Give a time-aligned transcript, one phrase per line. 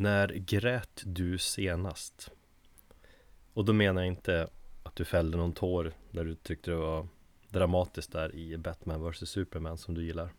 [0.00, 2.30] När grät du senast?
[3.54, 4.48] Och då menar jag inte
[4.82, 7.06] att du fällde någon tår när du tyckte det var
[7.48, 9.30] dramatiskt där i Batman vs.
[9.30, 10.32] Superman som du gillar.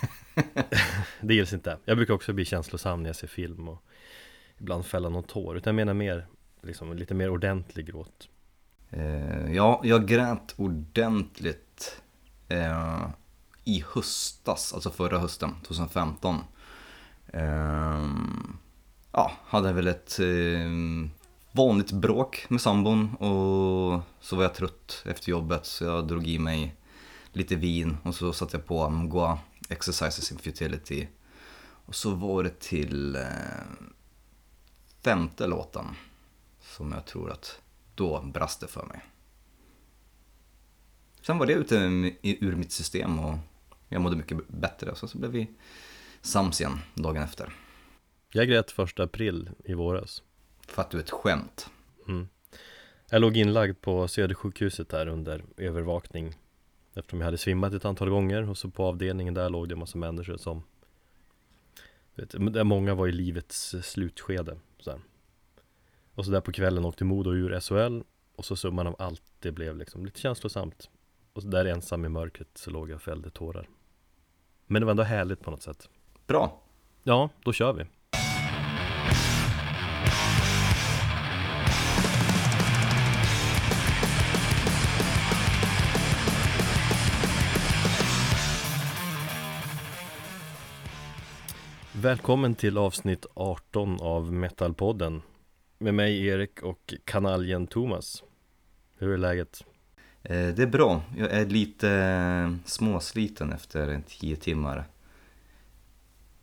[1.20, 1.78] Det gills inte.
[1.84, 3.82] Jag brukar också bli känslosam när jag ser film och
[4.58, 5.56] ibland fälla någon tår.
[5.56, 6.26] Utan jag menar mer,
[6.62, 8.28] liksom lite mer ordentlig gråt.
[8.90, 12.02] Eh, ja, jag grät ordentligt
[12.48, 13.08] eh,
[13.64, 16.40] i höstas, alltså förra hösten, 2015.
[17.32, 18.56] Ehm,
[19.12, 20.70] ja, hade väl ett eh,
[21.52, 26.38] vanligt bråk med sambon och så var jag trött efter jobbet så jag drog i
[26.38, 26.74] mig
[27.32, 29.38] lite vin och så satte jag på Amgoa,
[29.68, 31.08] Exercises in Futility.
[31.86, 33.22] Och så var det till eh,
[35.02, 35.86] femte låten
[36.60, 37.60] som jag tror att
[37.94, 39.00] då brast det för mig.
[41.22, 41.76] Sen var det ute
[42.22, 43.38] ur mitt system och
[43.88, 45.50] jag mådde mycket bättre och så, så blev vi
[46.26, 47.52] sams igen dagen efter.
[48.32, 50.22] Jag grät första april i våras
[50.66, 51.70] För att du är ett skämt.
[52.08, 52.28] mm.
[53.10, 56.34] Jag låg inlagd på Södersjukhuset där under övervakning
[56.94, 59.78] Eftersom jag hade svimmat ett antal gånger och så på avdelningen där låg det en
[59.78, 60.62] massa människor som
[62.14, 65.00] vet, Där många var i livets slutskede så.
[66.14, 68.02] Och så där på kvällen åkte Modo ur SHL
[68.36, 70.90] Och så summan av allt det blev liksom lite känslosamt
[71.32, 73.68] Och så där ensam i mörkret så låg jag och fällde tårar
[74.66, 75.88] Men det var ändå härligt på något sätt
[76.26, 76.62] Bra.
[77.02, 77.84] Ja, då kör vi
[91.92, 95.22] Välkommen till avsnitt 18 av Metalpodden
[95.78, 98.22] Med mig Erik och kanaljen Thomas
[98.98, 99.64] Hur är läget?
[100.22, 101.02] Eh, Det är bra.
[101.16, 104.84] Jag är lite eh, småsliten efter tio timmar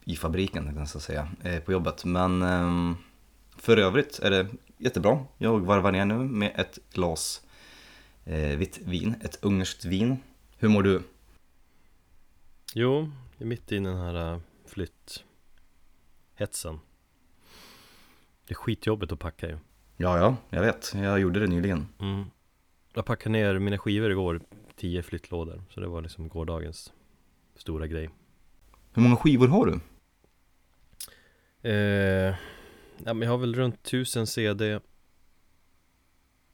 [0.05, 2.05] i fabriken, kan jag säga, eh, på jobbet.
[2.05, 2.95] Men ehm,
[3.57, 5.25] för övrigt är det jättebra.
[5.37, 7.41] Jag varvar ner nu med ett glas
[8.25, 10.17] eh, vitt vin, ett ungerskt vin.
[10.57, 11.01] Hur mår du?
[12.73, 16.79] Jo, jag är mitt i den här äh, flytthetsen
[18.47, 19.57] Det är skitjobbigt att packa ju
[19.97, 20.93] Ja, ja, jag vet.
[20.95, 21.87] Jag gjorde det nyligen.
[21.99, 22.25] mm.
[22.93, 24.41] Jag packade ner mina skivor igår,
[24.75, 26.93] tio flyttlådor Så det var liksom gårdagens
[27.55, 28.09] stora grej
[28.93, 29.79] Hur många skivor har du?
[31.63, 32.35] Eh,
[33.03, 34.79] ja, men Jag har väl runt tusen CD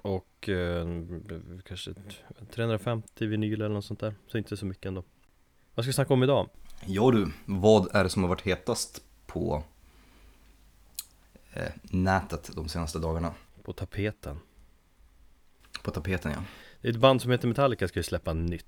[0.02, 0.88] Och eh,
[1.66, 1.94] kanske
[2.52, 5.04] 350 vinyl eller något sånt där Så inte så mycket ändå
[5.76, 6.50] Vad ska vi snacka om idag?
[6.86, 9.64] Ja du, vad är det som har varit hetast på
[11.54, 13.34] eh, nätet de senaste dagarna?
[13.64, 14.40] På tapeten
[15.84, 16.44] På tapeten ja.
[16.82, 18.66] Det är ett band som heter Metallica ska ju släppa nytt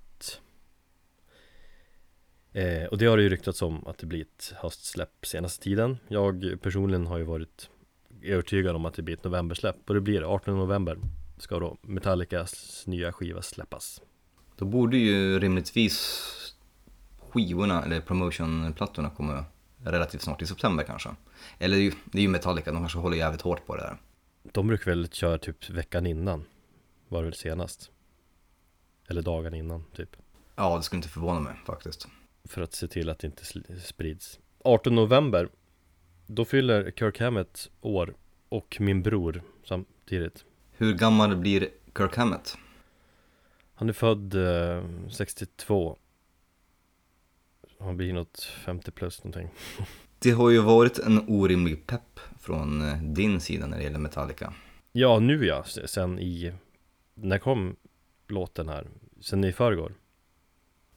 [2.54, 5.98] eh, Och det har det ju ryktats om att det blir ett höstsläpp senaste tiden
[6.08, 7.70] Jag personligen har ju varit
[8.24, 10.98] övertygad om att det blir ett novembersläpp Och det blir det, 18 november
[11.38, 14.02] ska då Metallicas nya skiva släppas
[14.56, 16.28] Då borde ju rimligtvis
[17.30, 19.46] skivorna, eller promotionplattorna komma
[19.84, 21.10] relativt snart i september kanske.
[21.60, 23.98] Eller det är ju- Metallica, de kanske håller jävligt hårt på det där.
[24.52, 26.44] De brukar väl köra typ veckan innan
[27.08, 27.92] Var det väl senast
[29.10, 30.16] Eller dagen innan typ
[30.56, 32.08] Ja, det skulle inte förvåna mig faktiskt.
[32.44, 33.46] För att se till att det inte
[33.80, 35.50] sprids 18 november
[36.28, 38.16] Då fyller Kirk Hammett år
[38.50, 42.58] Och min bror samtidigt Hur gammal blir Kirk Hammett?
[43.74, 45.98] Han är född eh, 62
[47.80, 49.50] Han blir något 50 plus någonting
[50.20, 54.54] Det har ju varit en orimlig pepp från eh, din sida när det gäller Metallica.
[54.92, 56.54] Ja nu ja, sen i
[57.14, 57.76] När kom
[58.28, 58.88] låten här?
[59.22, 59.94] Sen i förrgår?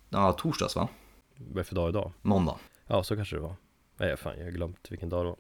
[0.09, 0.89] Ja, torsdags va?
[1.37, 2.13] Vad är för dag idag?
[2.23, 2.59] Måndag.
[2.87, 3.55] Ja så kanske det var.
[3.97, 5.39] Nej fan jag har glömt vilken dag det var.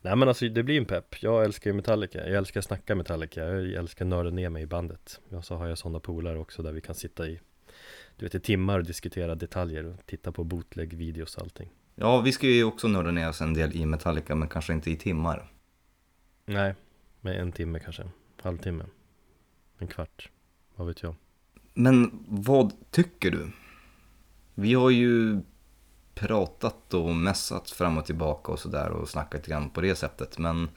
[0.00, 1.22] Nej men alltså det blir en pepp.
[1.22, 2.28] Jag älskar ju Metallica.
[2.28, 3.44] Jag älskar att snacka Metallica.
[3.44, 5.20] Jag älskar att nörda ner mig i bandet.
[5.28, 7.40] Och så har jag sådana polare också där vi kan sitta i
[8.16, 11.70] Du vet i timmar och diskutera detaljer och titta på bootleg-videos och allting.
[11.94, 14.90] Ja, vi ska ju också nörda ner oss en del i Metallica, men kanske inte
[14.90, 15.52] i timmar.
[16.44, 16.74] Nej,
[17.20, 18.10] med en timme kanske.
[18.42, 18.84] Halvtimme.
[19.78, 20.30] En kvart.
[20.74, 21.14] Vad vet jag.
[21.74, 23.50] Men vad tycker du?
[24.58, 25.40] Vi har ju
[26.14, 30.38] pratat och messat fram och tillbaka och sådär och snackat lite grann på det sättet.
[30.38, 30.68] Men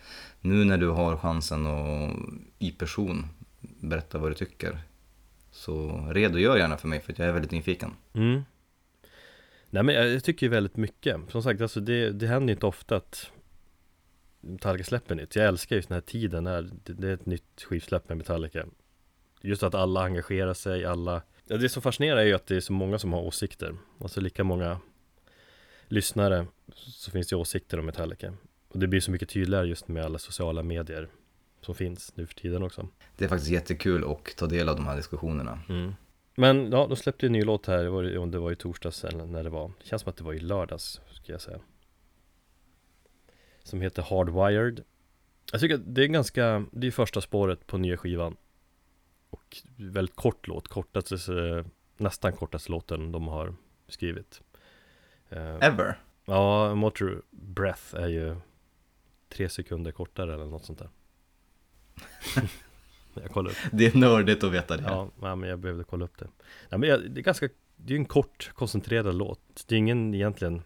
[0.42, 2.16] nu när du har chansen att
[2.60, 3.26] i person
[3.60, 4.80] berätta vad du tycker
[5.52, 7.92] så redogör gärna för mig för att jag är väldigt nyfiken.
[8.14, 8.44] Mm
[9.70, 12.66] Nej men jag tycker ju väldigt mycket Som sagt alltså det, det händer ju inte
[12.66, 13.32] ofta att
[14.42, 17.64] Metallica släpper nytt Jag älskar just den här tiden när det, det är ett nytt
[17.64, 18.66] skivsläpp med Metallica
[19.42, 22.62] Just att alla engagerar sig, alla ja, Det som fascinerar är ju att det är
[22.62, 24.80] så många som har åsikter Alltså lika många
[25.88, 28.34] lyssnare så finns det åsikter om Metallica
[28.68, 31.10] Och det blir så mycket tydligare just med alla sociala medier
[31.62, 32.88] som finns nu för tiden också.
[33.18, 35.60] Det är faktiskt jättekul att ta del av de här diskussionerna.
[35.70, 35.94] Mm.
[36.36, 39.04] Men ja, de släppte en ny låt här, det var, om det var i torsdags
[39.04, 39.72] eller när det var.
[39.82, 41.60] Det känns som att det var i lördags, ska jag säga.
[43.64, 44.84] Som heter Hardwired.
[45.52, 48.36] Jag tycker att det är ganska, det är första spåret på nya skivan.
[49.30, 51.66] Och väldigt kort låt, kortaste,
[51.98, 53.56] nästan kortaste låten de har
[53.88, 54.42] skrivit.
[55.30, 55.98] Eh, Ever?
[56.26, 58.36] Ja, Motor Breath är ju
[59.30, 60.90] tre sekunder kortare eller något sånt där.
[63.14, 63.58] jag kollar upp.
[63.72, 64.84] Det är nördigt att veta det.
[64.84, 66.28] Ja, men jag behövde kolla upp det.
[66.70, 69.66] Nej, men jag, det är ganska, det är en kort koncentrerad låt.
[69.68, 70.62] Det är ingen egentligen,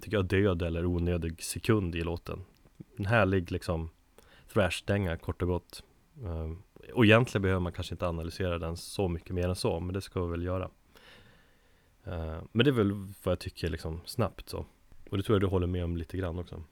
[0.00, 2.44] tycker jag, död eller onödig sekund i låten.
[2.96, 3.90] En härlig liksom
[4.52, 5.82] thrash-dänga kort och gott.
[6.22, 9.94] Um, och egentligen behöver man kanske inte analysera den så mycket mer än så, men
[9.94, 10.64] det ska vi väl göra.
[12.06, 14.66] Uh, men det är väl vad jag tycker liksom snabbt så.
[15.10, 16.62] Och det tror jag du håller med om lite grann också.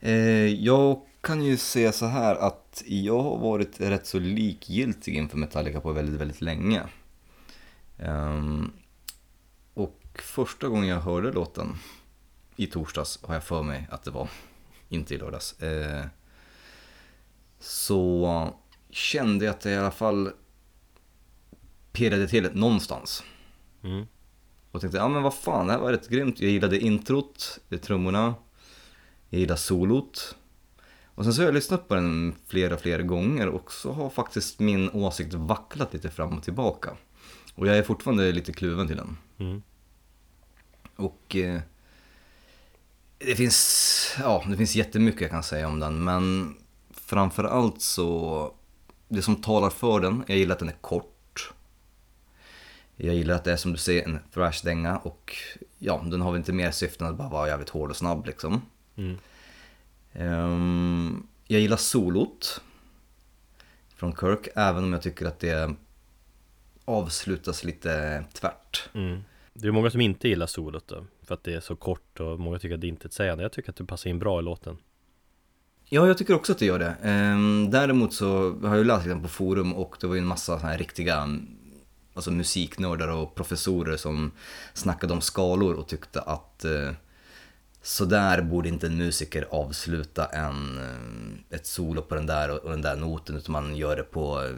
[0.00, 5.36] Eh, jag kan ju säga så här att jag har varit rätt så likgiltig inför
[5.36, 6.82] Metallica på väldigt, väldigt länge.
[7.98, 8.72] Um,
[9.74, 11.74] och första gången jag hörde låten
[12.56, 14.28] i torsdags har jag för mig att det var,
[14.88, 15.62] inte i lördags.
[15.62, 16.06] Eh,
[17.58, 18.54] så
[18.92, 20.30] kände jag att det i alla fall
[21.92, 23.24] pirrade till någonstans.
[23.82, 24.06] Mm.
[24.70, 26.40] Och tänkte, ja men vad fan, det här var rätt grymt.
[26.40, 28.34] Jag gillade introt, trummorna.
[29.28, 30.36] Jag gillar solot.
[31.14, 34.60] Och sen så har jag lyssnat på den flera, flera gånger och så har faktiskt
[34.60, 36.96] min åsikt vacklat lite fram och tillbaka.
[37.54, 39.16] Och jag är fortfarande lite kluven till den.
[39.38, 39.62] Mm.
[40.96, 41.60] Och eh,
[43.18, 46.54] det finns, ja, det finns jättemycket jag kan säga om den, men
[46.90, 48.54] framförallt så,
[49.10, 51.52] det som talar för den, jag gillar att den är kort.
[52.96, 55.36] Jag gillar att det är som du säger en thrash-dänga och
[55.78, 58.26] ja, den har väl inte mer syfte än att bara vara jävligt hård och snabb
[58.26, 58.62] liksom.
[58.96, 59.18] Mm.
[60.14, 62.60] Um, jag gillar solot
[63.94, 65.74] från Kirk, även om jag tycker att det
[66.84, 68.88] avslutas lite tvärt.
[68.94, 69.20] Mm.
[69.52, 72.40] Det är många som inte gillar solot då, för att det är så kort och
[72.40, 73.44] många tycker att det inte är ett sägande.
[73.44, 74.78] Jag tycker att det passar in bra i låten.
[75.92, 76.96] Ja, jag tycker också att det gör det.
[77.02, 80.78] Ehm, däremot så har jag läst på forum och det var ju en massa här
[80.78, 81.46] riktiga mm,
[82.14, 84.32] alltså musiknördar och professorer som
[84.74, 86.90] snackade om skalor och tyckte att eh,
[87.82, 92.70] så där borde inte en musiker avsluta en, eh, ett solo på den där och
[92.70, 94.56] den där noten utan man gör det på eh,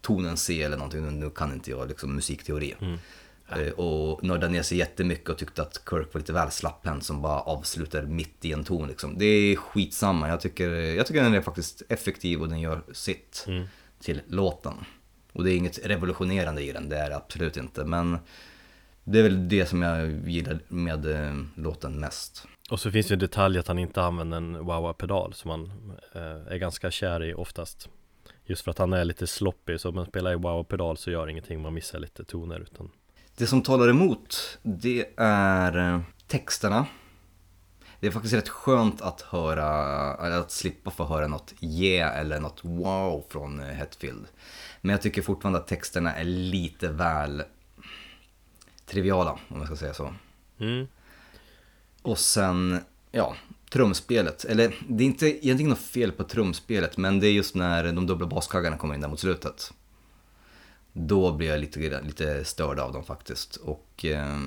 [0.00, 1.20] tonen C eller någonting.
[1.20, 2.74] Nu kan inte jag liksom musikteori.
[2.80, 2.98] Mm.
[3.56, 7.22] Eh, Och nördade ner sig jättemycket och tyckte att Kirk var lite väl slapphänt som
[7.22, 9.18] bara avslutar mitt i en ton liksom.
[9.18, 10.28] Det är skitsamma.
[10.28, 13.64] Jag tycker, jag tycker den är faktiskt effektiv och den gör sitt Mm.
[14.00, 14.74] till låten.
[15.32, 17.84] Och det är inget revolutionerande i den, det är det absolut inte.
[17.84, 18.18] Men
[19.04, 22.46] det är väl det som jag gillar med eh, låten mest.
[22.70, 25.72] Och så finns det en detalj att han inte använder en wah-wah-pedal som han
[26.14, 27.88] eh, är ganska kär i oftast.
[28.44, 31.26] Just för att han är lite sloppy, så om man spelar i wah-wah-pedal så gör
[31.26, 32.90] det ingenting, man missar lite toner utan
[33.40, 36.86] Det som talar emot, det är eh, texterna.
[38.00, 39.68] Det är faktiskt rätt skönt att höra,
[40.38, 44.26] att slippa få höra något yeah eller något wow från eh, Hetfield.
[44.80, 47.42] Men jag tycker fortfarande att texterna är lite väl
[48.86, 50.14] triviala, om jag ska säga så.
[50.58, 50.88] mm.
[52.02, 53.34] Och sen, ja,
[53.70, 54.44] trumspelet.
[54.44, 58.06] Eller det är inte egentligen något fel på trumspelet, men det är just när de
[58.06, 59.72] dubbla baskaggarna kommer in där mot slutet.
[60.92, 63.56] Då blir jag lite, lite störd av dem faktiskt.
[63.56, 64.38] Och eh,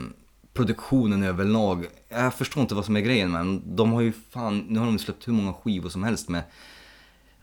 [0.54, 4.80] produktionen överlag, jag förstår inte vad som är grejen men de har ju fan, nu
[4.80, 6.44] har de släppt hur många skivor som helst med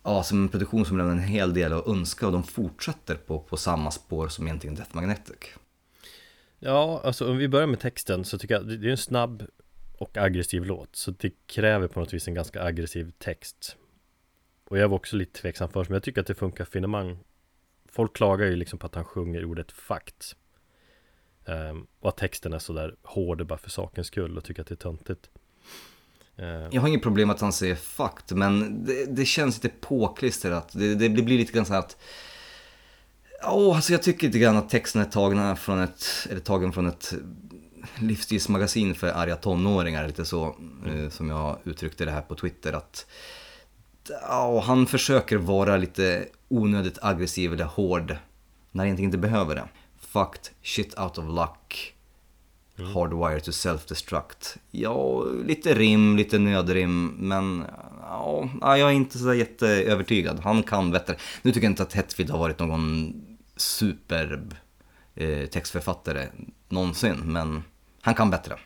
[0.02, 3.40] Ja, som en produktion som lämnar en hel del att önska och de fortsätter på,
[3.40, 5.36] på samma spår som egentligen Death Magnetic.
[6.58, 9.46] Ja, alltså om vi börjar med texten så tycker jag det det är en snabb
[9.98, 13.76] och aggressiv låt Så det kräver på något vis en ganska aggressiv text
[14.64, 17.18] Och jag var också lite tveksam först men jag tycker att det funkar finemang
[17.90, 20.36] Folk klagar ju liksom på att han sjunger ordet fakt
[21.46, 24.74] Ehm, Och att texten är sådär hård bara för sakens skull och tycker att det
[24.74, 25.30] är töntigt
[26.36, 30.72] Ehm, Jag har inget problem att han säger fucked, men det, det känns lite påklistrat.
[30.72, 31.96] Det, det blir lite grann så här att...
[33.44, 36.86] Åh, alltså jag tycker lite grann att texten är tagna från ett, eller tagen från
[36.86, 37.12] ett
[37.98, 40.56] livsstilsmagasin för arga tonåringar, lite så
[40.86, 42.72] eh, som jag uttryckte det här på Twitter.
[42.72, 43.06] att
[44.08, 48.16] ja, Han försöker vara lite onödigt aggressiv eller hård
[48.70, 49.68] när han egentligen inte behöver det.
[50.00, 51.94] Fucked, shit out of luck,
[52.94, 54.56] hardwired to self-destruct.
[54.70, 57.64] Ja, lite rim, lite nödrim, men
[58.02, 60.40] ja, ja, jag är inte så jätteövertygad.
[60.40, 61.16] Han kan bättre.
[61.42, 63.12] Nu tycker jag inte att Hetfield har varit någon
[63.56, 64.54] superb
[65.14, 66.28] eh, textförfattare
[66.68, 67.62] någonsin, men
[68.00, 68.58] han kan bättre.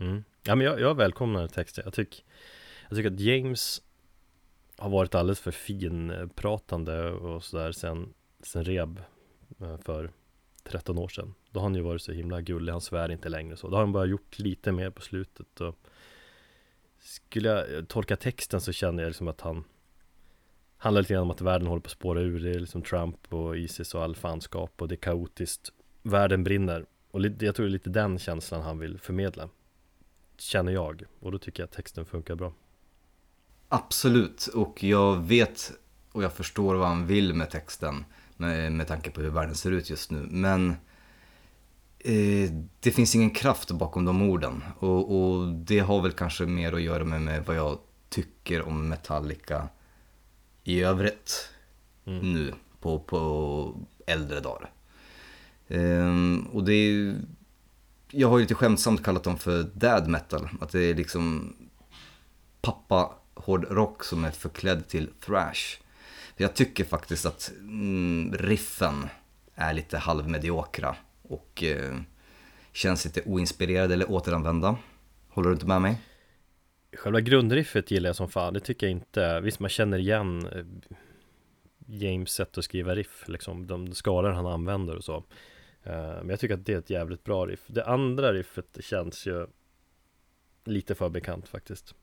[0.00, 0.24] Mm.
[0.42, 2.20] Ja men jag, jag välkomnar texten, jag tycker
[2.88, 3.82] Jag tycker att James
[4.76, 9.00] har varit alldeles för finpratande och sådär sen, sen Reb
[9.60, 10.10] eh, för
[10.62, 11.34] 13 år sedan.
[11.50, 13.68] Då har han ju varit så himla gullig, han svär inte längre så.
[13.68, 15.76] Då har han bara gjort lite mer på slutet och
[16.98, 19.64] Skulle jag eh, tolka texten så känner jag liksom att han
[20.84, 22.40] Handlar lite grann om att världen håller på att spåra ur.
[22.40, 25.72] Det är liksom Trump och Isis och all fanskap och det är kaotiskt.
[26.02, 26.86] Världen brinner.
[27.10, 29.48] Och jag tror det är lite den känslan han vill förmedla
[30.38, 31.02] Känner jag.
[31.20, 32.52] Och då tycker jag att texten funkar bra.
[33.74, 35.72] Absolut, och jag vet
[36.12, 38.04] och jag förstår vad han vill med texten
[38.36, 40.26] med, med tanke på hur världen ser ut just nu.
[40.30, 40.70] Men
[41.98, 42.50] eh,
[42.80, 44.64] det finns ingen kraft bakom de orden.
[44.78, 47.78] Och, och, det har väl kanske mer att göra med, med vad jag
[48.08, 49.68] tycker om Metallica
[50.64, 51.48] i övrigt
[52.04, 52.32] mm.
[52.32, 54.70] nu på, på äldre dagar.
[55.68, 57.16] Um, och det är
[58.10, 60.48] jag har ju lite skämtsamt kallat dem för dad metal.
[60.60, 61.56] Att det är liksom
[62.60, 65.78] pappa hårdrock som är förklädd till thrash.
[66.36, 69.08] Jag tycker faktiskt att mm, riffen
[69.54, 72.00] är lite halvmediokra och eh,
[72.72, 74.76] känns lite oinspirerade eller återanvända.
[75.28, 76.00] Håller du inte med mig?
[76.96, 79.40] Själva grundriffet gillar jag som fan, det tycker jag inte.
[79.40, 80.64] Visst man känner igen eh,
[81.86, 85.24] James sätt att skriva riff, liksom de skalor han använder och så.
[85.82, 87.64] Eh, men jag tycker att det är ett jävligt bra riff.
[87.66, 89.46] Det andra riffet känns ju
[90.64, 91.94] lite för bekant faktiskt.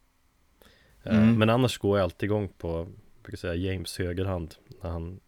[1.03, 1.39] Eh, mm.
[1.39, 2.87] Men annars går jag alltid igång på
[3.23, 5.19] brukar säga James högerhand när han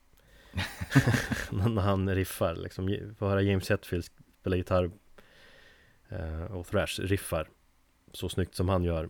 [1.51, 4.06] när han riffar liksom, få höra James Hetfield
[4.39, 4.92] spela gitarr
[6.10, 7.50] eh, och thrash riffar
[8.12, 9.10] så snyggt som han gör.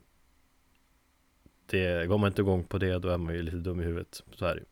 [1.66, 4.24] Det, går man inte igång på det då är man ju lite dum i huvudet,
[4.36, 4.64] så är det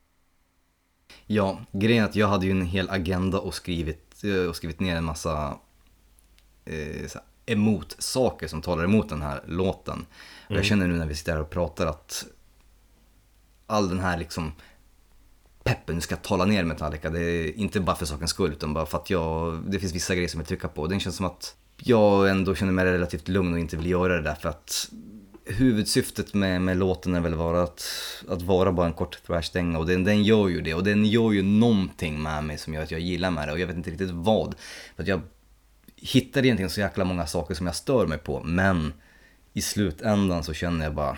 [1.28, 4.80] Ja, grejen är att jag hade ju en hel agenda och skrivit, eh, och skrivit
[4.80, 5.60] ner en massa
[6.66, 7.08] eh,
[7.52, 9.94] emot saker som talar emot den här låten.
[9.94, 10.06] Mm.
[10.48, 10.64] Och jag mm.
[10.64, 12.26] känner nu när vi sitter här och pratar att
[13.68, 14.52] all den här liksom
[15.64, 17.10] peppen ska tala ner Metallica.
[17.10, 20.16] Det är inte bara för sakens skull utan bara för att jag, det finns vissa
[20.16, 20.88] grejer som jag trycker på.
[20.88, 24.22] Det känns som att jag ändå känner mig relativt lugn och inte vill göra det
[24.22, 24.90] där för att
[25.46, 27.84] huvudsyftet med, med låten är väl vara att,
[28.28, 31.32] att vara bara en kort thrashdänga och den, den gör ju det och den gör
[31.32, 33.92] ju någonting med mig som gör att jag gillar med det och jag vet inte
[33.92, 34.56] riktigt vad.
[34.96, 35.22] För att jag
[36.02, 38.94] hittar egentligen så jäkla många saker som jag stör mig på men
[39.54, 41.18] i slutändan så känner jag bara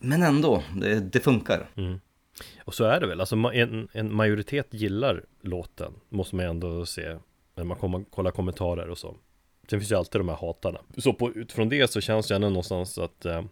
[0.00, 1.70] men ändå, det, det funkar.
[1.76, 2.00] Mm.
[2.64, 7.16] Och så är det väl, alltså en, en, majoritet gillar låten, måste man ändå se
[7.54, 9.16] när man kommer, kollar kommentarer och så.
[9.70, 10.80] Sen finns ju alltid de här hatarna.
[10.96, 13.42] Så på, utifrån det så känns det ändå någonstans att eh,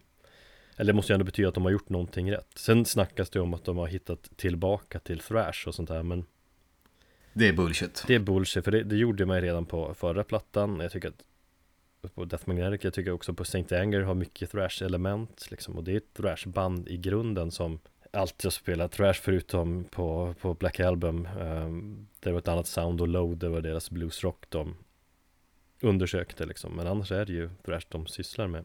[0.77, 2.49] eller det måste ju ändå betyda att de har gjort någonting rätt.
[2.57, 6.25] Sen snackas det om att de har hittat tillbaka till thrash och sånt här men
[7.39, 8.05] det är bullshit.
[8.07, 10.81] Det är bullshit, för det, det gjorde man ju redan på förra plattan.
[10.81, 11.25] Jag tycker att
[12.15, 13.77] på Death Magnetic, jag tycker också på St.
[13.77, 17.81] Anger har mycket thrash-element liksom, och det är ett thrash-band i grunden som
[18.13, 23.01] alltid har spelat thrash förutom på, på Black Album um, Det var ett annat sound
[23.01, 24.77] och load, det var deras bluesrock de
[25.81, 28.65] undersökte liksom, men annars är det ju thrash de sysslar med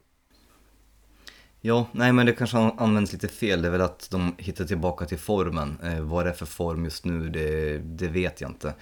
[1.63, 5.05] Ja, nej men det kanske används lite fel, det är väl att de hittar tillbaka
[5.05, 5.79] till formen.
[5.83, 8.73] Eh, vad det är för form just nu, det, det vet jag inte.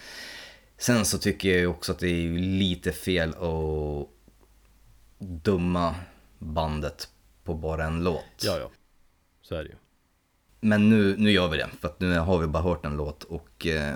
[0.78, 4.08] Sen så tycker jag också att det är lite fel att
[5.20, 5.96] dumma
[6.38, 7.10] bandet
[7.44, 8.44] på bara en låt.
[8.44, 8.70] Ja, ja.
[9.42, 9.76] Så är det ju.
[10.60, 13.24] Men nu, nu gör vi det, för att nu har vi bara hört en låt
[13.24, 13.96] och eh,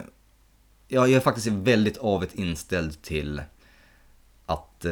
[0.87, 3.41] ja, jag är faktiskt väldigt avet inställd till
[4.45, 4.91] att eh,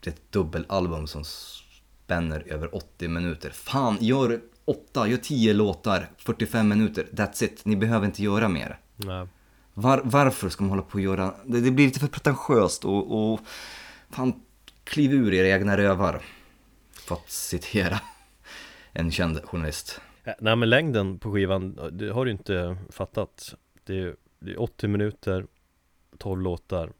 [0.00, 1.24] det är ett dubbelalbum som
[2.04, 3.50] spänner över 80 minuter.
[3.50, 7.64] Fan, gör 8, gör 10 låtar, 45 minuter, that's it.
[7.64, 8.78] Ni behöver inte göra mer.
[8.96, 9.26] Nej.
[9.74, 13.32] Var, varför ska man hålla på och göra, det, det blir lite för pretentiöst och,
[13.32, 13.40] och
[14.10, 14.42] fan,
[14.84, 16.20] kliv ur era egna rövar.
[16.92, 18.00] För att citera
[18.92, 20.00] en känd journalist.
[20.38, 23.54] Nej men längden på skivan, det har du inte fattat.
[23.84, 25.46] Det är, det är 80 minuter,
[26.18, 26.92] 12 låtar.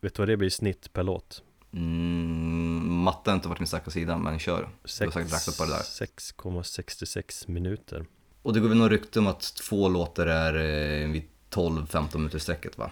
[0.00, 1.42] Vet du vad det blir i snitt per låt?
[1.72, 4.68] Mm, matte har inte varit min starka sida, men kör.
[4.84, 8.06] 6,66 minuter.
[8.42, 12.38] Och det går väl något rykte om att två låtar är eh, vid 12-15 minuter
[12.38, 12.90] sträcket va?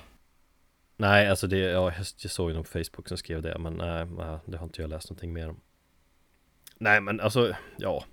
[0.97, 4.07] Nej, alltså det, ja, jag såg någon på Facebook som skrev det, men nej,
[4.47, 5.61] det har inte jag läst någonting mer om.
[6.79, 8.05] Nej, men alltså, ja.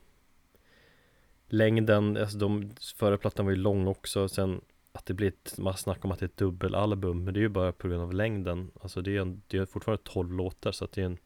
[1.48, 4.62] Längden, alltså de, förra plattan var ju lång också, sen
[4.98, 7.42] att det blir ett, man snackar om att det är ett dubbelalbum, men det är
[7.42, 8.72] ju bara på grund av längden.
[8.82, 11.18] Alltså det är, en, det är fortfarande 12 låtar, så att det är en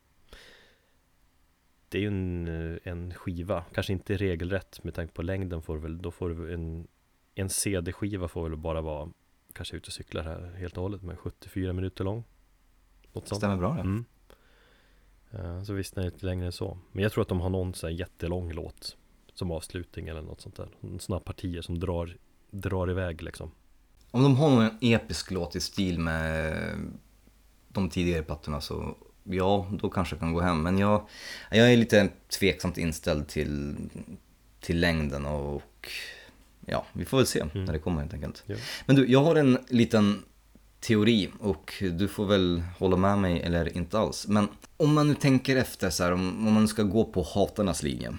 [1.89, 6.01] det är ju en, en skiva, kanske inte regelrätt med tanke på längden får väl,
[6.01, 6.87] då får du en
[7.35, 9.09] en CD-skiva får väl bara vara
[9.53, 12.23] kanske ute och cyklar här helt och hållet, men 74 minuter lång.
[13.13, 13.39] Något sånt.
[13.39, 13.79] Stämmer bra det.
[13.79, 14.05] Mm.
[15.31, 16.77] Eh, Så visst, den är lite längre än så.
[16.91, 18.97] Men jag tror att de har någon så här jättelång låt
[19.33, 20.69] som avslutning eller något sånt där.
[20.99, 22.17] Sådana partier som drar,
[22.51, 23.51] drar iväg liksom.
[24.11, 26.53] Om de har någon episk låt i stil med
[27.67, 30.63] de tidigare plattorna så ja, då kanske jag kan gå hem.
[30.63, 31.07] Men jag,
[31.51, 33.75] jag är lite tveksamt inställd till,
[34.59, 35.89] till längden och
[36.65, 37.65] ja, vi får väl se Mm.
[37.65, 38.43] när det kommer helt enkelt.
[38.45, 38.55] Ja.
[38.85, 40.23] Men du, jag har en liten
[40.79, 44.27] teori och du får väl hålla med mig eller inte alls.
[44.27, 47.83] Men om man nu tänker efter så här, om, om man ska gå på hatarnas
[47.83, 48.17] linje.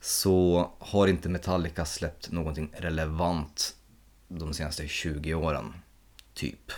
[0.00, 3.74] Så har inte Metallica släppt någonting relevant
[4.38, 5.72] de senaste 20 åren.
[6.34, 6.72] Typ.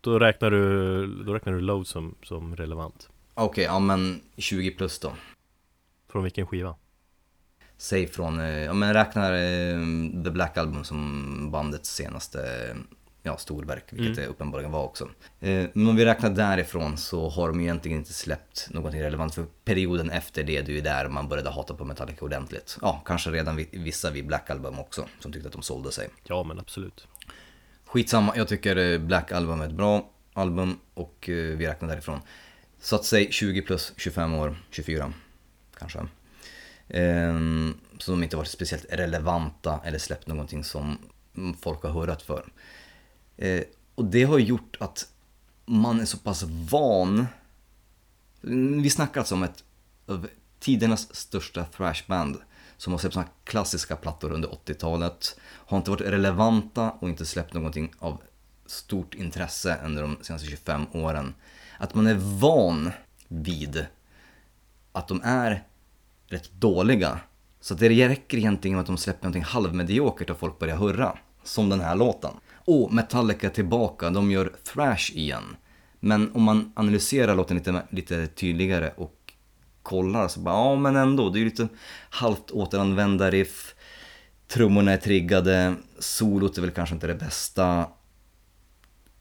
[0.00, 3.08] Då räknar du, då räknar du Load som, som relevant.
[3.34, 5.12] Okej, ja men 20 plus då.
[6.08, 6.76] Från vilken skiva?
[7.76, 9.80] Säg från, eh, ja men räknar eh,
[10.24, 12.40] The Black Album som bandets senaste
[13.22, 15.04] ja, storverk, vilket det uppenbarligen var också.
[15.40, 19.34] Eh, Men om vi räknar därifrån så har de ju egentligen inte släppt någonting relevant
[19.34, 22.78] för perioden efter det, det är ju där man började hata på Metallica ordentligt.
[22.82, 26.08] Ja, kanske redan vi- vissa vid Black Album också, som tyckte att de sålde sig.
[26.24, 27.06] Ja men absolut.
[27.84, 32.20] Skitsamma, jag tycker eh, Black Album är ett bra album och eh, vi räknar därifrån.
[32.80, 35.12] Så att säg 20 plus 25 år, 24
[35.78, 35.98] kanske.
[36.88, 40.98] Ehm, Så de inte varit speciellt relevanta eller släppt någonting som
[41.36, 42.44] mm, folk har hurrat för.
[43.36, 43.62] Eh,
[43.94, 45.08] Och det har gjort att
[45.66, 47.26] man är så pass van.
[48.82, 49.64] Vi snackar alltså om ett
[50.06, 52.38] av tidernas största thrashband
[52.76, 55.36] som har släppt såna klassiska plattor under 80-talet.
[55.42, 58.22] Har inte varit relevanta och inte släppt någonting av
[58.66, 61.34] stort intresse under de senaste 25 åren.
[61.78, 62.90] Att man är van
[63.28, 63.86] vid
[64.92, 65.64] att de är
[66.26, 67.20] rätt dåliga.
[67.60, 71.18] Så att det räcker egentligen med att de släpper någonting halvmediokert och folk börjar hurra.
[71.44, 72.30] Som den här låten.
[72.64, 75.56] Och Metallica är tillbaka, de gör thrash igen.
[76.00, 79.32] Men om man analyserar låten lite, lite tydligare och
[79.82, 81.68] kollar så bara, ja men ändå, det är ju lite
[82.10, 83.74] halvt återanvända riff.
[84.48, 87.86] Trummorna är triggade, solot är väl kanske inte det bästa.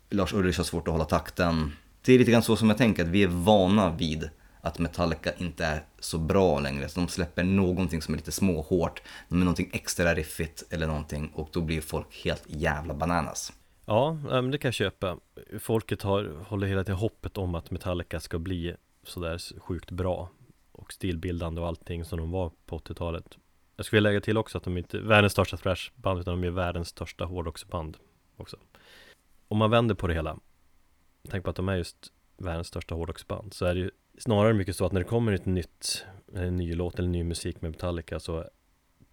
[0.09, 1.71] Lars Ulrich har svårt att hålla takten.
[2.01, 4.29] Det är lite grann så som jag tänker, att vi är vana vid
[4.61, 6.89] att Metallica inte är så bra längre.
[6.89, 11.49] Så de släpper någonting som är lite småhårt, med någonting extra riffigt eller någonting och
[11.51, 13.53] då blir folk helt jävla bananas.
[13.85, 14.17] Ja,
[14.51, 15.17] det kan jag köpa.
[15.59, 20.29] Folket har, håller hela tiden hoppet om att Metallica ska bli sådär sjukt bra
[20.71, 23.37] och stilbildande och allting som de var på 80-talet.
[23.75, 26.47] Jag skulle vilja lägga till också att de inte är världens största thrashband utan de
[26.47, 27.97] är världens största hårdrocksband
[28.37, 28.57] också.
[29.47, 30.37] Om man vänder på det hela,
[31.29, 34.75] tänk på att de är just världens största hårdrocksband, så är det ju snarare mycket
[34.75, 38.19] så att när det kommer ett nytt, en ny låt eller ny musik med Metallica
[38.19, 38.45] så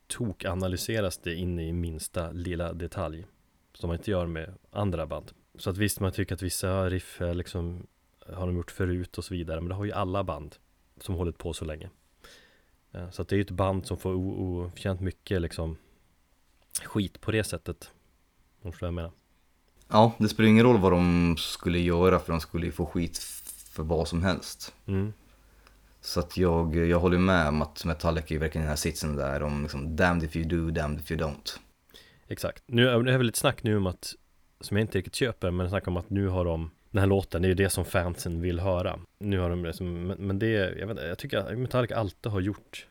[0.07, 3.27] tok-analyseras det in i minsta lilla detalj
[3.75, 5.33] som man inte gör med andra band.
[5.59, 7.87] Så att visst, man tycker att vissa riff liksom
[8.27, 10.57] har de gjort förut och så vidare, men det har ju alla band
[11.01, 11.91] som hållit på så länge.
[12.93, 15.77] Eh, så att det är ju ett band som får oförtjänt mycket liksom
[16.85, 17.91] skit på det sättet.
[18.63, 19.13] Om du förstår vad jag menar.
[19.89, 23.17] Ja, det spelar ingen roll vad de skulle göra för de skulle ju få skit
[23.79, 24.75] för vad som helst.
[24.87, 25.13] Mm.
[26.01, 29.43] Så att jag, jag håller med om att Metallica är verkligen den här sitsen där
[29.43, 31.59] om liksom damned if you do, damned if you don't.
[32.29, 32.63] Exakt.
[32.67, 34.15] Nu är det väl lite snack nu om att,
[34.61, 37.43] som jag inte riktigt köper, men snack om att nu har de den här låten,
[37.43, 38.99] det är ju det som fansen vill höra.
[39.19, 42.41] Nu har de liksom, men, men det, jag vet jag tycker att Metallica alltid har
[42.41, 42.87] gjort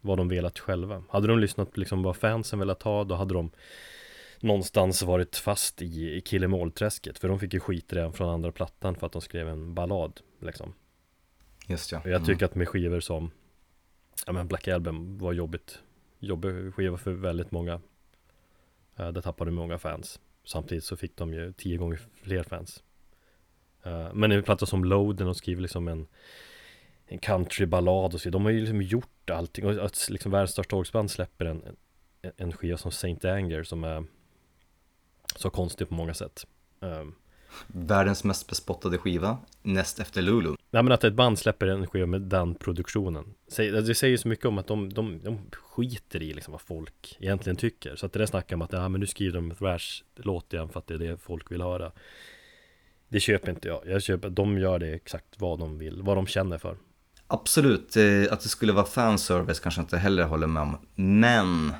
[0.00, 1.02] vad de velat själva.
[1.08, 3.50] Hade de lyssnat på liksom vad fansen velat ha, då hade de
[4.42, 7.18] någonstans varit fast i, i Killemålträsket.
[7.18, 10.20] För de fick ju skit redan från andra plattan för att de skrev en ballad
[10.40, 10.74] liksom.
[11.66, 12.00] Just ja.
[12.00, 13.30] Och jag tycker att med skivor som
[14.26, 15.78] Ja men Black Album var jobbigt
[16.18, 17.74] Jobbig skiva för väldigt många
[19.00, 22.82] uh, Där tappade många fans Samtidigt så fick de ju tio gånger fler fans
[23.82, 26.06] Eh, Men en platta som Load, när de skriver liksom en
[27.06, 30.76] En countryballad och så De har ju liksom gjort allting och att liksom världens största
[30.76, 31.62] hårdrocksband släpper en,
[32.22, 34.04] en, en skiva som Saint Anger som är
[35.36, 36.46] Så konstig på många sätt.
[36.80, 37.14] Um,
[37.66, 40.48] Världens mest bespottade skiva, näst efter Lulu.
[40.70, 43.34] Nej men att ett band släpper en skiva med den produktionen.
[43.48, 47.16] Säg- Det säger så mycket om att de, de, de skiter i liksom vad folk
[47.20, 47.96] egentligen tycker.
[47.96, 50.78] Så att det där snackar om att ja, men nu skriver de thrash-låt igen för
[50.78, 51.92] att det är det folk vill höra.
[53.08, 53.82] Det köper inte jag.
[53.86, 56.76] Jag köper att de gör det exakt vad de vill, vad de känner för.
[57.26, 60.76] Absolut, eh, att det skulle vara fanservice kanske inte heller håller med om.
[60.94, 61.72] Men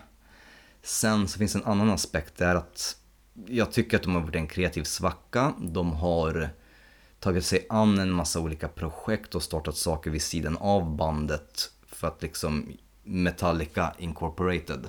[0.83, 2.97] sen så finns en annan aspekt, det är att
[3.47, 5.55] jag tycker att de har varit en kreativ svacka.
[5.59, 6.49] De har
[7.21, 12.09] tagit sig an en massa olika projekt och startat saker vid sidan av bandet för
[12.09, 12.73] att liksom
[13.03, 14.89] Metallica Incorporated.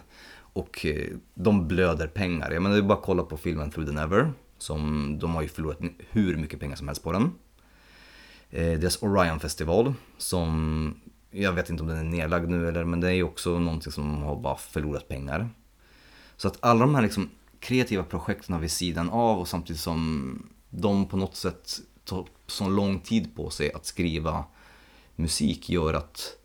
[0.53, 2.51] Och eh, de blöder pengar.
[2.51, 4.33] Jag menar, det är bara att kolla på filmen Through the Never.
[4.57, 7.31] Som de har ju förlorat hur mycket pengar som helst på den.
[8.49, 13.07] eh, deras Orion-festival som jag vet inte om den är nedlagd nu eller men det
[13.07, 15.49] är ju också någonting som har bara förlorat pengar.
[16.37, 17.29] Så att alla de här liksom
[17.61, 22.99] kreativa projekten vid sidan av och samtidigt som de på något sätt tar så lång
[22.99, 24.45] tid på sig att skriva
[25.15, 26.37] musik gör att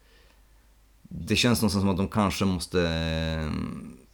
[1.03, 3.53] det känns någonstans som att de kanske måste eh,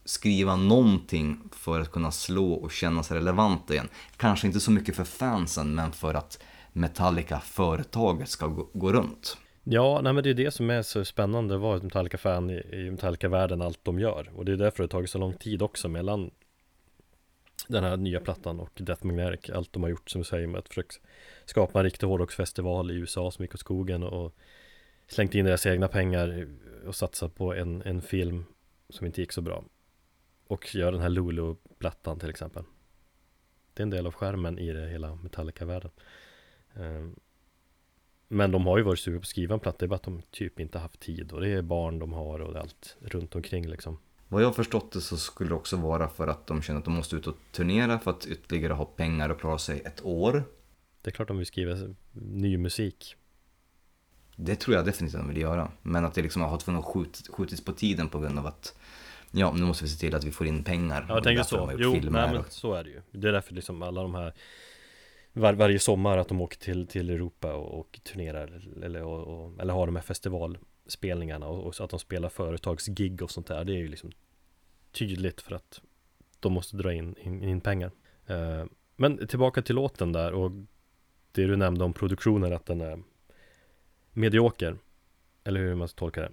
[0.04, 3.88] skriva någonting för att kunna slå och kännas relevant relevanta igen.
[4.16, 6.38] Kanske inte så mycket för fansen men för att
[6.72, 9.36] Metallica, företaget, ska gå, gå runt.
[9.64, 12.62] Ja, nej men det är det som är så spännande att vara ett Metallica-fan i,
[12.72, 14.30] i Metallica-världen, allt de gör.
[14.36, 16.30] Och det är därför det har tagit så lång tid också mellan
[17.68, 20.58] den här nya plattan och Death Magnetic, allt de har gjort som du säger med
[20.58, 20.96] att försöka
[21.44, 24.34] skapa en riktig hårdrocksfestival i USA som gick åt skogen och
[25.06, 26.48] slängt in deras egna pengar
[26.86, 28.44] och satsat på en, en film
[28.88, 29.64] som inte gick så bra.
[30.46, 32.64] Och gör den här Lulu-plattan till exempel.
[33.74, 35.90] Det är en del av skärmen i det hela Metallica-världen.
[36.74, 37.16] Ehm,
[38.28, 40.02] men de har ju varit sugna på att skriva en platta, det är bara att
[40.02, 43.68] de typ inte haft tid och det är barn de har och allt runt omkring
[43.68, 43.98] liksom.
[44.32, 46.84] Vad jag har förstått det så skulle det också vara för att de känner att
[46.84, 50.44] de måste ut och turnera för att ytterligare ha pengar och klara sig ett år.
[51.02, 51.76] Det är klart de vill skriva
[52.12, 53.16] ny musik.
[54.36, 55.70] Det tror jag definitivt de vill göra.
[55.82, 58.78] Men att det liksom har tvungen skjut, skjutits på tiden på grund av att
[59.30, 61.06] Ja, nu måste vi se till att vi får in pengar.
[61.08, 61.72] Ja, jag tänker så.
[61.78, 63.00] Jo, nej, men så är det ju.
[63.10, 64.34] Det är därför liksom alla de här
[65.32, 69.60] var, varje sommar att de åker till, till Europa och, och turnerar eller, och, och,
[69.60, 73.64] eller har de här festivalspelningarna och, och att de spelar företagsgig och sånt där.
[73.64, 74.12] Det är ju liksom
[74.92, 75.80] tydligt för att
[76.40, 77.90] de måste dra in, in, in pengar.
[78.30, 78.64] Uh,
[78.96, 80.50] men tillbaka till låten där och
[81.32, 83.02] det du nämnde om produktionen att den är
[84.12, 84.76] medioker.
[85.44, 86.32] Eller hur man ska tolka det.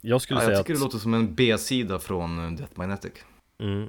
[0.00, 0.80] Jag skulle ja, säga Jag tycker att...
[0.80, 3.12] det låter som en B-sida från eh, Death Magnetic.
[3.58, 3.88] Mm.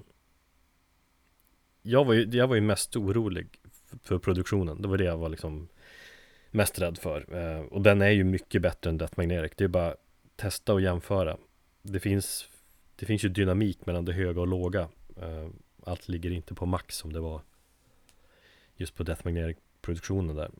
[1.81, 3.47] Jag var, ju, jag var ju mest orolig
[4.03, 4.81] för produktionen.
[4.81, 5.67] Det var det jag var liksom
[6.51, 7.35] mest rädd för.
[7.35, 9.51] Eh, och den är ju mycket bättre än Death Magnetic.
[9.57, 9.95] Det är bara
[10.35, 11.37] testa och jämföra.
[11.81, 12.49] Det finns,
[12.95, 14.89] det finns ju dynamik mellan det höga och låga.
[15.17, 15.49] Eh,
[15.83, 17.41] allt ligger inte på max som det var
[18.75, 20.51] just på Death Magnetic-produktionen där.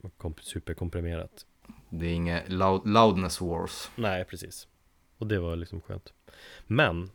[0.41, 1.45] Superkomprimerat.
[1.89, 3.89] Det är inget loud, loudness wars.
[3.95, 4.67] Nej, precis.
[5.17, 6.13] Och det var liksom skönt.
[6.67, 7.11] Men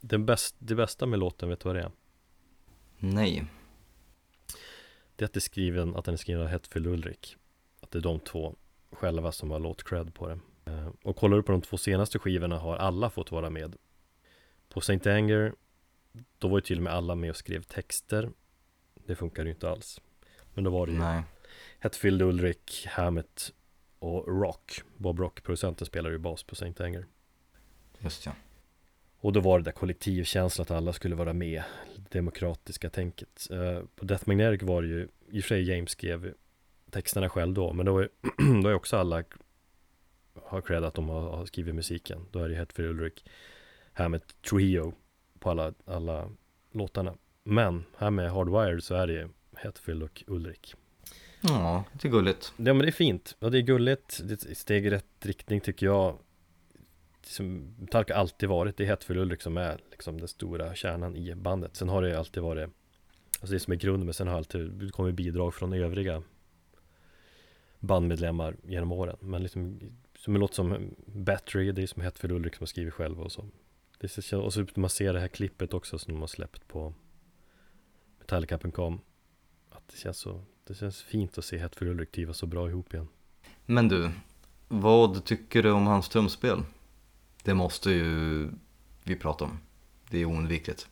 [0.00, 1.92] den bäst, det bästa med låten, vet du vad det är?
[2.98, 3.44] Nej.
[5.16, 7.36] Det är att, det är skriven, att den är skriven av Hetfield Ulrik.
[7.80, 8.56] Att det är de två
[8.92, 10.38] själva som har låt cred på det.
[10.64, 13.76] Eh, och kollar du på de två senaste skivorna har alla fått vara med.
[14.68, 15.52] På Saint Anger,
[16.38, 18.30] då var ju till och med alla med och skrev texter.
[19.06, 20.00] Det funkar ju inte alls.
[20.54, 21.22] Men då var det ju Nej.
[21.78, 23.52] Hetfield Ulrik, Hammett
[23.98, 24.82] och Rock.
[24.96, 27.06] Bob Rock, producenten, spelar ju bas på Saint Anger.
[27.98, 28.32] Just ja.
[29.18, 31.62] Och då var det där kollektivkänslan att alla skulle vara med,
[32.10, 33.48] demokratiska tänket.
[33.50, 36.34] Uh, på Death Magnetic var det ju, i och för sig James skrev
[36.90, 38.08] texterna själv då, men då är,
[38.62, 39.24] då är också alla
[40.42, 42.26] har cred att de har, har skrivit musiken.
[42.30, 43.24] Då är det Hetfield Ulrik,
[43.96, 44.92] här med Trujillo
[45.38, 46.30] på alla, alla
[46.72, 47.14] låtarna.
[47.44, 50.74] Men här med Hardwired så är det Hetfield och Ulrik.
[51.40, 52.52] Ja, det är gulligt.
[52.56, 53.36] Ja men det är fint.
[53.38, 54.20] Ja det är gulligt.
[54.24, 56.18] Det är steg i rätt riktning tycker jag
[57.22, 61.34] som Metallica alltid varit, det är Hetfield Ulrik som är liksom den stora kärnan i
[61.34, 61.76] bandet.
[61.76, 62.70] Sen har det alltid varit,
[63.40, 66.22] alltså det som är grunden, men sen har alltid kommit bidrag från övriga
[67.78, 69.16] bandmedlemmar genom åren.
[69.20, 69.80] Men liksom,
[70.18, 73.32] som en låt som Battery, det är som Hetfield Ulrik som har skrivit själv och
[73.32, 73.44] så.
[73.98, 76.68] Det så, och så när man ser det här klippet också som de har släppt
[76.68, 76.94] på
[78.18, 79.00] Metallica.com
[79.70, 82.94] Att det känns så, det känns fint att se Hetfield Ulrik trivas så bra ihop
[82.94, 83.08] igen.
[83.66, 84.10] Men du,
[84.68, 86.62] vad tycker du om hans trumspel?
[87.42, 88.48] Det måste ju
[89.04, 89.58] vi prata om.
[90.10, 90.88] Det är oundvikligt.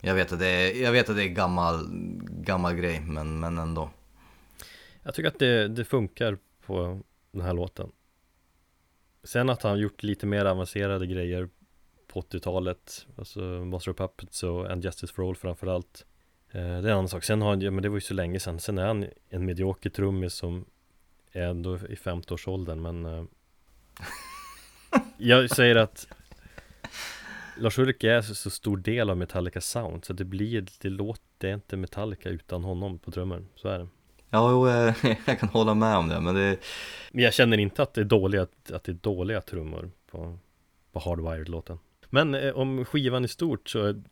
[0.00, 1.88] Jag vet att det är, jag vet att det är gammal,
[2.30, 3.90] gammal grej, men, men ändå.
[5.02, 7.92] Jag tycker att det, det funkar på den här låten.
[9.22, 11.48] Sen att han gjort lite mer avancerade grejer
[12.12, 16.06] på 80-talet, alltså Master of Puppets och And Justice for All framförallt.
[16.50, 17.24] Eh, det är en annan sak.
[17.24, 18.60] Sen har han, ja, men det var ju så länge sedan.
[18.60, 20.64] Sen är han en medioker trummis som
[21.32, 23.24] är ändå i 50-årsåldern, men eh,
[25.16, 26.08] Jag säger att
[27.58, 31.22] Lars Ulrik är så, så stor del av Metallica sound så det blir, det låter,
[31.38, 33.88] det är inte Metallica utan honom på trummor, så är det
[34.30, 36.58] Ja, jo, eh, jag kan hålla med om det, men det
[37.12, 40.38] Men jag känner inte att det är dåliga, att det är dåliga trummor på,
[40.92, 41.78] på Hardwired-låten
[42.14, 44.02] Men eh, om skivan i stort så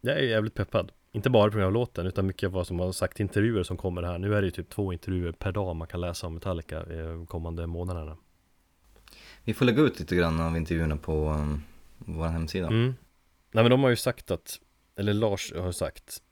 [0.00, 2.80] Jag är jävligt peppad Inte bara på grund av låten, utan mycket av vad som
[2.80, 5.76] har sagt intervjuer som kommer här Nu är det ju typ två intervjuer per dag
[5.76, 8.16] man kan läsa om Metallica eh, kommande månaderna
[9.44, 11.62] vi får lägga ut lite grann av intervjuerna på um,
[11.98, 12.66] vår hemsida.
[12.66, 12.94] Mm.
[13.52, 14.60] Nej men de har ju sagt att,
[14.96, 16.22] eller Lars har sagt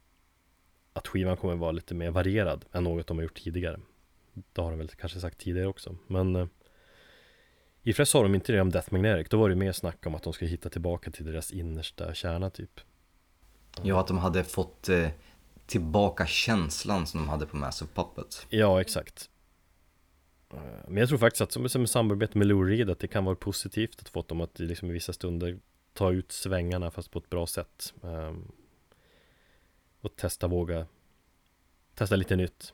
[0.92, 3.80] att skivan kommer vara lite mer varierad än något de har gjort tidigare.
[4.52, 6.46] Det har de väl kanske sagt tidigare också Men eh,
[7.82, 9.28] I och för sig sa de inte det om Death Magnetic.
[9.30, 12.50] Då var det mer snack om att de skulle hitta tillbaka till deras innersta kärna
[12.50, 12.80] typ.
[13.82, 15.08] Ja, att de hade fått eh,
[15.66, 18.46] tillbaka känslan som de hade på Massive Puppet.
[18.50, 19.30] Ja, exakt.
[20.52, 23.24] Eh, Men jag tror faktiskt att som, som samarbete med Lou Reed att det kan
[23.24, 25.58] vara positivt att få dem att liksom i vissa stunder
[25.92, 27.94] ta ut svängarna fast på ett bra sätt.
[28.02, 28.52] Ehm,
[30.00, 30.86] Och testa våga
[31.94, 32.72] Testa lite nytt.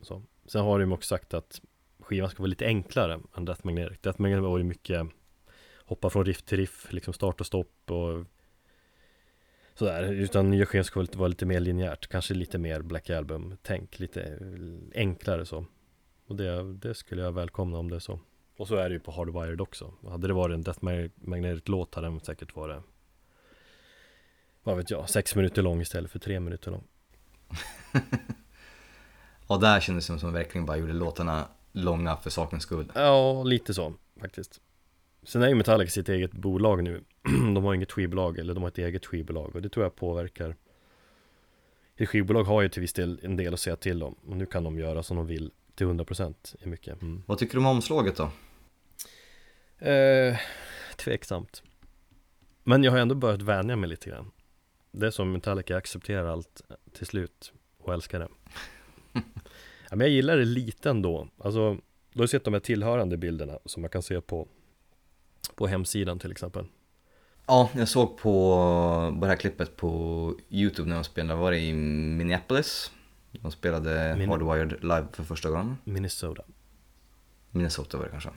[0.00, 0.22] Så.
[0.46, 1.60] Sen har de också sagt att
[2.02, 3.98] skivan ska vara lite enklare än Death Magnetic.
[4.00, 5.06] Death Magnetic var ju mycket
[5.86, 8.24] Hoppa från riff till riff, liksom start och stopp och
[9.74, 14.38] Sådär, utan nya skivan ska vara lite, mer linjärt Kanske lite mer Black Album-tänk, lite
[14.94, 15.66] enklare så.
[16.26, 18.20] Och det, det skulle jag välkomna om det är så.
[18.56, 19.94] Och så är det ju på Hardwired också.
[20.08, 20.84] Hade det varit en Death
[21.14, 22.82] Magnetic-låt hade den säkert varit
[24.62, 26.84] Vad vet jag, sex minuter lång istället för tre minuter lång.
[29.46, 32.92] Och där kändes det som att de verkligen bara gjorde låtarna långa för sakens skull.
[32.94, 34.60] Ja, lite så faktiskt.
[35.22, 37.04] Sen är ju Metallica sitt eget bolag nu.
[37.54, 40.56] De har inget skivbolag eller de har ett eget skivbolag och det tror jag påverkar.
[41.96, 44.46] Ett skivbolag har ju till viss del en del att säga till om och nu
[44.46, 47.02] kan de göra som de vill till 100% i mycket.
[47.02, 47.22] Mm.
[47.26, 48.30] Vad tycker du om omslaget då?
[49.86, 50.36] Eh,
[50.96, 51.62] tveksamt.
[52.64, 54.30] Men jag har ändå börjat vänja mig lite grann.
[54.90, 58.28] Det är som Metallica accepterar allt till slut och älskar det
[59.96, 61.76] Men jag gillar det lite ändå Alltså,
[62.12, 64.48] du har sett de här tillhörande bilderna som man kan se på
[65.54, 66.66] På hemsidan till exempel
[67.46, 68.20] Ja, jag såg på,
[69.14, 72.90] på det här klippet på YouTube när de spelade, var det i Minneapolis?
[73.30, 75.76] De spelade Min- Hardwired live för första gången.
[75.84, 76.42] Minnesota
[77.50, 78.30] Minnesota var det kanske.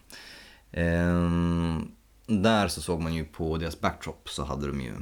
[0.71, 1.91] Ehm,
[2.27, 4.93] där så såg man ju på deras backdrop så hade de ju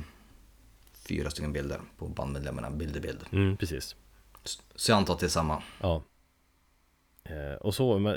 [1.07, 3.19] fyra stycken bilder på bandmedlemmarna, bild i bild.
[3.31, 3.95] Mm, precis
[4.75, 5.63] Så jag antar att det är samma.
[5.81, 6.03] Ja
[7.59, 8.13] Och så, eh,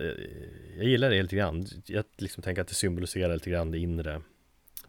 [0.77, 1.66] jag gillar det lite grann.
[1.87, 4.23] Jag liksom tänker att det symboliserar lite grann det inre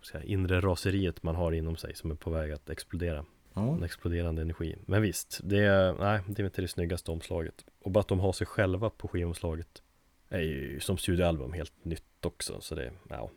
[0.07, 3.25] säga, Inre raseriet man har inom sig som är på väg att explodera.
[3.53, 4.75] Ja, En exploderande energi.
[4.85, 7.65] Men visst, det är, nej, det är inte det snyggaste omslaget.
[7.83, 9.81] Och bara att de har sig själva på skivomslaget
[10.29, 13.31] Är ju som studioalbum helt nytt också Så det, ja.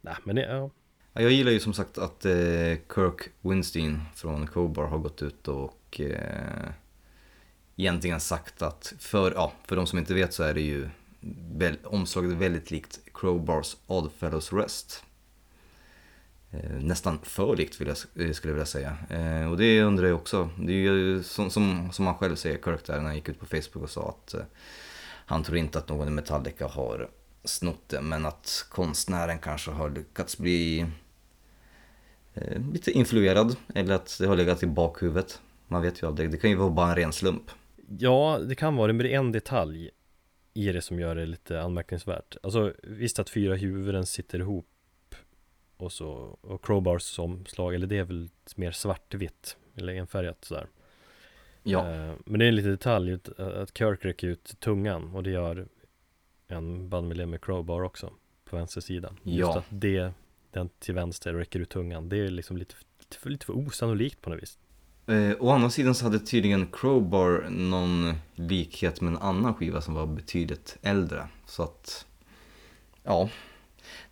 [0.00, 0.70] Nej men det, ja.
[1.12, 2.32] Ja, Jag gillar ju som sagt att eh,
[2.94, 6.70] Kirk Winstein från Crowbar har gått ut och eh,
[7.80, 10.88] egentligen sagt att för, ja, för de som inte vet så är det ju
[11.52, 15.04] väl, omslaget väldigt likt Crowbars Oddfellows Rest.
[16.50, 18.96] Eh, nästan för likt vill jag, eh, skulle jag vilja säga.
[19.10, 20.50] Eh, och det undrar jag också.
[20.58, 23.40] Det är ju som, som, som han själv säger, Kirk där, när han gick ut
[23.40, 24.40] på Facebook och sa att eh,
[25.26, 27.08] han tror inte att någon i Metallica har
[27.44, 30.86] snott det, men att konstnären kanske har lyckats bli
[32.34, 35.40] eh, lite influerad eller att det har legat i bakhuvudet.
[35.68, 37.50] Man vet ju aldrig, det kan ju vara bara en ren slump.
[37.98, 39.90] Ja, det kan vara det, men det är en detalj
[40.54, 42.36] i det som gör det lite anmärkningsvärt.
[42.42, 44.66] Alltså visst att fyra huvuden sitter ihop
[45.76, 46.08] och så
[46.40, 50.66] och crowbars som slag, eller det är väl mer svartvitt eller enfärgat sådär.
[51.62, 55.30] Ja, Eh, Men det är en liten detalj att- Kirk räcker ut tungan och det
[55.30, 55.68] gör
[56.48, 58.12] en bandmedlem med crowbar också
[58.44, 59.14] på vänster sida.
[59.22, 59.58] Just Ja.
[59.58, 60.12] att det,
[60.50, 64.20] den till vänster räcker ut tungan, det är liksom lite, lite, för, lite för osannolikt
[64.20, 64.58] på något vis
[65.10, 69.94] eh, å andra sidan så hade tydligen Crowbar någon likhet med en annan skiva som
[69.94, 71.28] var betydligt äldre.
[71.46, 72.06] Så att,
[73.02, 73.28] ja.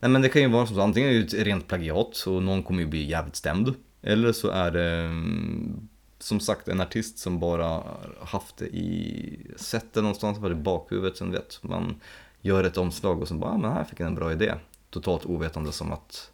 [0.00, 2.42] Nej men det kan ju vara som så, antingen är det ett rent plagiat och
[2.42, 3.74] någon kommer ju bli jävligt stämd.
[4.02, 7.82] Eller så är det mm, som sagt en artist som bara
[8.20, 12.00] haft det i, sett det någonstans, var det i bakhuvudet, sen vet man
[12.40, 14.54] gör ett omslag och så bara, ah, men här fick jag en bra idé.
[14.90, 16.32] Totalt ovetande som att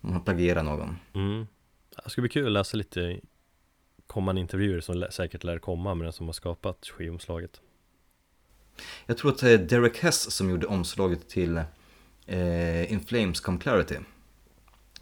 [0.00, 0.96] man plagierar någon.
[1.14, 1.46] Mm.
[2.04, 3.20] Det ska bli kul att läsa lite
[4.08, 7.60] kommande intervjuer som säkert lär komma med den som har skapat skivomslaget.
[9.06, 11.56] Jag tror att det är Derek Hess som gjorde omslaget till
[12.26, 13.96] eh, In Flames Come Clarity.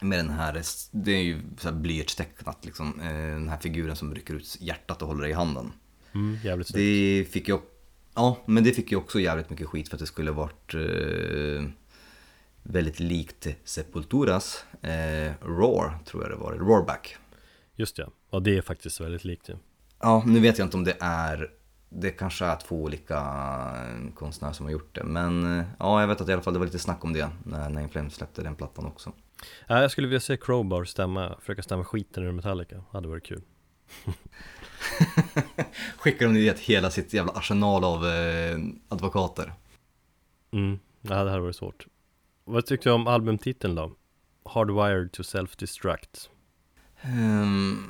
[0.01, 4.15] Med den här, det är ju så här blyertstecknat liksom, eh, den här figuren som
[4.15, 5.73] rycker ut hjärtat och håller det i handen.
[6.15, 6.77] Mm, jävligt snyggt.
[6.77, 7.59] Det fick ju,
[8.15, 11.71] ja men det fick ju också jävligt mycket skit för att det skulle varit eh,
[12.63, 17.17] väldigt likt Sepulturas eh, Roar, tror jag det var, Roarback.
[17.75, 19.57] Just ja, ja det är faktiskt väldigt likt ju.
[20.01, 21.51] Ja, nu vet jag inte om det är
[21.89, 25.05] det kanske är två olika eh, konstnärer som har gjort det.
[25.05, 27.29] Men eh, ja, jag vet att i alla fall det var lite snack om det
[27.45, 29.13] när, när Inflames släppte den plattan också.
[29.67, 33.43] Ja, jag skulle vilja se Crowbar stämma, försöka stämma skiten ur Metallica, hade varit kul.
[35.99, 38.59] Skickar de dit hela sitt jävla arsenal av eh,
[38.89, 39.53] advokater.
[40.53, 41.87] Mm, ja, det hade varit svårt.
[42.45, 43.93] Vad tyckte du om albumtiteln då?
[44.45, 46.29] Hardwired to Self-Destruct.
[47.01, 47.85] Ehm,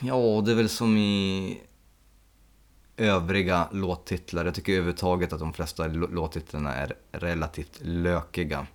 [0.00, 1.60] ja, det är väl som i
[2.96, 4.44] övriga låttitlar.
[4.44, 8.66] Jag tycker överhuvudtaget att de flesta låttitlarna är relativt lökiga.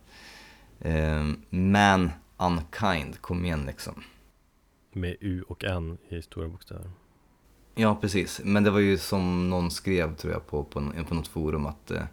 [0.80, 4.04] Eh, Man Unkind, kom igen liksom.
[4.94, 6.92] Med U och N i stora bokstäver.
[7.76, 8.42] Ja, precis.
[8.44, 11.92] Men det var ju som någon skrev tror jag på, på, på något forum att
[11.92, 12.04] eh,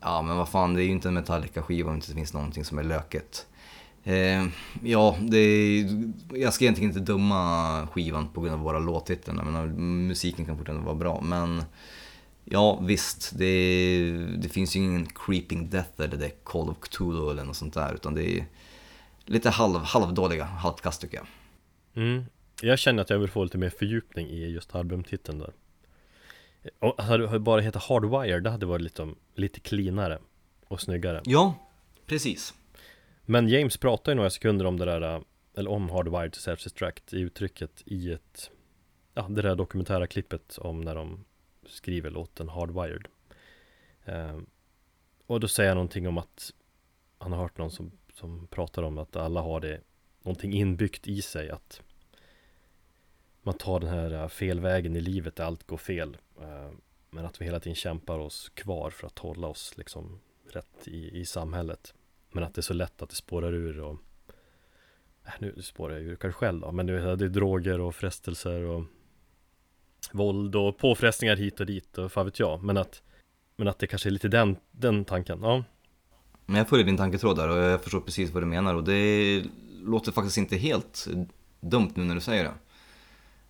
[0.00, 2.64] ja, men vad fan, det är ju inte en Metallica-skiva om det inte finns någonting
[2.64, 3.46] som är löket.
[4.04, 4.46] Eh,
[4.82, 9.66] ja, det är, jag ska egentligen inte döma skivan på grund av våra låttitlar.
[9.76, 11.20] Musiken kan fortfarande vara bra.
[11.20, 11.62] Men
[12.44, 13.38] ja, visst.
[13.38, 17.74] Det, det finns ju ingen Creeping Death eller det Call of Cthulhu eller något sånt
[17.74, 17.94] där.
[17.94, 18.46] Utan det är
[19.24, 21.26] lite halv, halvdåliga, halvkast tycker jag.
[22.04, 22.24] Mm.
[22.62, 25.52] Jag känner att jag vill få lite mer fördjupning i just albumtiteln där.
[26.78, 30.18] Och hade det bara hetat Hardwire, det hade varit lite, lite cleanare
[30.68, 31.20] och snyggare.
[31.24, 31.54] Ja,
[32.06, 32.54] precis.
[33.24, 37.20] Men James pratar ju några sekunder om det där, eller om Hardwired to Self-Destruct i
[37.20, 38.50] uttrycket i ett,
[39.14, 41.24] ja, det där dokumentära klippet om när de
[41.66, 43.08] skriver låten Hardwired.
[44.04, 44.38] Eh,
[45.26, 46.52] och då säger han någonting om att
[47.18, 49.80] han har hört någon som, som pratar om att alla har det
[50.22, 51.82] någonting inbyggt i sig att
[53.42, 56.16] man tar den här äh, felvägen i livet där allt går fel.
[56.40, 56.70] Äh,
[57.10, 61.20] men att vi hela tiden kämpar oss kvar för att hålla oss liksom rätt i,
[61.20, 61.94] i samhället.
[62.32, 63.98] Men att det är så lätt att det spårar ur och
[65.26, 68.84] äh, Nu spårar jag ur kanske själv då, men det är droger och frestelser och
[70.12, 72.62] Våld och påfrestningar hit och dit och vad vet jag.
[72.62, 73.02] Men att
[73.56, 75.64] Men att det kanske är lite den, den tanken, ja.
[76.46, 79.44] Men jag följer din tanketråd där och jag förstår precis vad du menar och det
[79.82, 81.08] låter faktiskt inte helt
[81.60, 82.54] dumt nu när du säger det.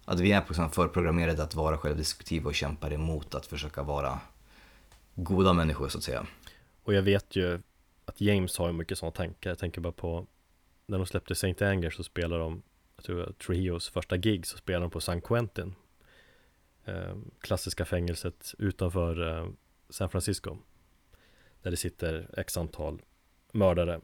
[0.05, 4.21] Att vi är liksom förprogrammerade att vara självdestruktiva och kämpar emot att försöka vara
[5.15, 6.27] goda människor så att säga.
[6.83, 7.61] Och jag vet ju
[8.05, 9.51] att James har ju mycket sådana tankar.
[9.51, 10.27] Jag tänker bara på
[10.87, 12.63] när de släppte Saint Anger så spelar de,
[12.97, 15.75] jag tror Trios första gig så spelar de på San Quentin.
[16.85, 19.49] Eh, klassiska fängelset utanför eh,
[19.89, 20.59] San Francisco.
[21.63, 23.03] Där det sitter x antal
[23.53, 24.01] mördare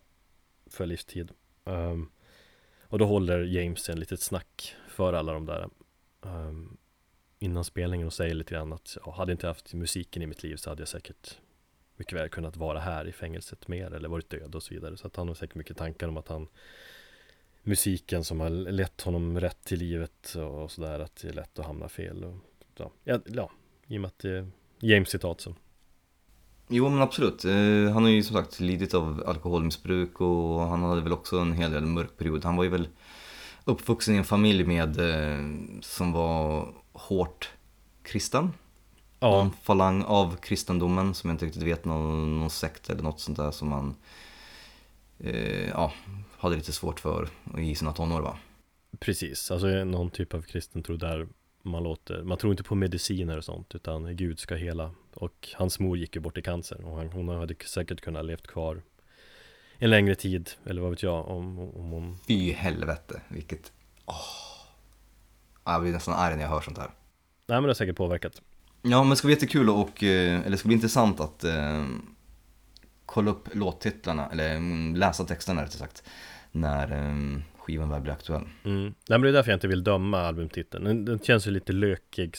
[0.70, 1.32] för livstid.
[1.64, 2.10] Um,
[2.82, 5.68] och då håller James en litet snack för alla de där
[6.20, 6.76] um,
[7.38, 10.56] innan spelningen och säger lite grann att ja, hade inte haft musiken i mitt liv
[10.56, 11.38] så hade jag säkert
[11.98, 14.96] mycket väl kunnat vara här i fängelset mer eller varit död och så vidare.
[14.96, 16.48] Så att han har säkert mycket tankar om att han
[17.62, 21.66] musiken som har lett honom rätt till livet och sådär att det är lätt att
[21.66, 22.24] hamna fel.
[22.24, 22.36] Och,
[22.76, 23.50] ja, ja,
[23.86, 25.54] i och med att det är James citat så.
[26.68, 27.44] Jo men absolut.
[27.44, 31.52] Eh, han har ju som sagt lidit av alkoholmissbruk och han hade väl också en
[31.52, 32.44] hel del mörk period.
[32.44, 32.88] Han var ju väl
[33.64, 35.38] uppvuxen i en familj med eh,
[35.80, 37.50] som var hårt
[38.02, 38.52] kristen
[39.20, 39.30] ja.
[39.30, 43.38] någon falang av kristendomen som jag inte riktigt vet, någon, någon sekt eller något sånt
[43.38, 43.96] där som man
[45.18, 45.92] eh, ja,
[46.38, 47.28] hade lite svårt för
[47.58, 48.38] i sina tonår va?
[48.98, 51.28] Precis, alltså någon typ av kristen tro där
[51.62, 55.78] man låter, man tror inte på mediciner och sånt utan Gud ska hela och hans
[55.78, 58.82] mor gick ju bort i cancer och han, hon hade säkert kunnat levt kvar
[59.78, 63.72] en längre tid eller vad vet jag om, om hon Fy helvete, vilket
[64.06, 64.14] åh.
[65.64, 66.90] Jag blir nästan arg när jag hör sånt här
[67.46, 68.42] Nej men det har säkert påverkat
[68.82, 71.86] Ja men det ska bli jättekul och, eh, eller det ska bli intressant att eh,
[73.06, 76.02] kolla upp låttitlarna, eller mm, läsa texterna rättare sagt,
[76.52, 78.44] när eh, skivan väl blir aktuell.
[78.64, 78.82] Mm.
[78.82, 80.84] Nej men det är därför jag inte vill döma albumtiteln.
[80.84, 82.36] Den, den känns ju lite lökig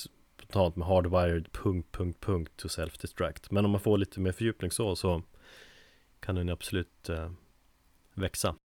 [0.50, 3.48] spontant med hardwired punkt, punkt, punkt to self-destruct.
[3.50, 5.22] Men om man får lite mer fördjupning så, så
[6.20, 7.32] kan den absolut eh,
[8.14, 8.56] växa.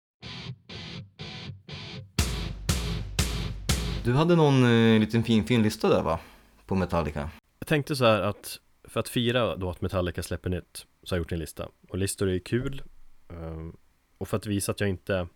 [4.05, 6.21] Du hade någon eh, liten fin, fin lista där va?
[6.67, 7.31] På Metallica?
[7.65, 11.17] Jag tänkte så här att för att fira då att Metallica släpper nytt så har
[11.17, 11.69] jag gjort en lista.
[11.89, 12.83] Och listor är kul.
[13.29, 13.77] Ehm,
[14.19, 15.29] och för att visa att jag inte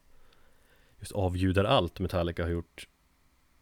[0.98, 2.88] just avljudar allt Metallica har gjort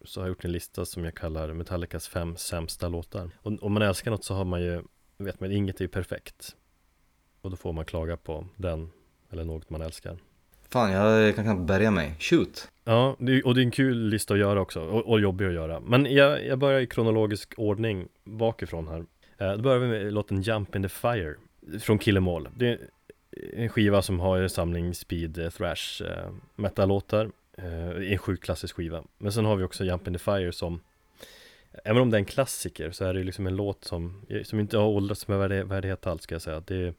[0.05, 3.31] så har jag gjort en lista som jag kallar Metallicas fem sämsta låtar.
[3.41, 4.83] Och om man älskar något så har man ju,
[5.17, 6.55] vet man, inget är ju perfekt.
[7.41, 8.91] Och då får man klaga på den
[9.29, 10.17] eller något man älskar.
[10.69, 12.15] Fan, jag kan knappt bärga mig.
[12.19, 12.67] Shoot!
[12.83, 15.79] Ja, och det är en kul lista att göra också, och, och jobbig att göra.
[15.79, 19.05] Men jag, jag börjar i kronologisk ordning bakifrån här.
[19.37, 21.35] Eh, då börjar vi med låten Jump in the Fire
[21.79, 22.47] från Kill All.
[22.55, 22.79] Det är
[23.53, 27.31] en skiva som har en samling speed, eh, thrash, eh, metal-låtar.
[28.11, 29.03] En sjukt klassisk skiva.
[29.17, 30.79] Men sen har vi också Jump in the Fire som
[31.83, 34.77] Även om det är en klassiker så är det liksom en låt som, som inte
[34.77, 36.63] har åldrats med värdighet alls ska jag säga.
[36.65, 36.93] Det är,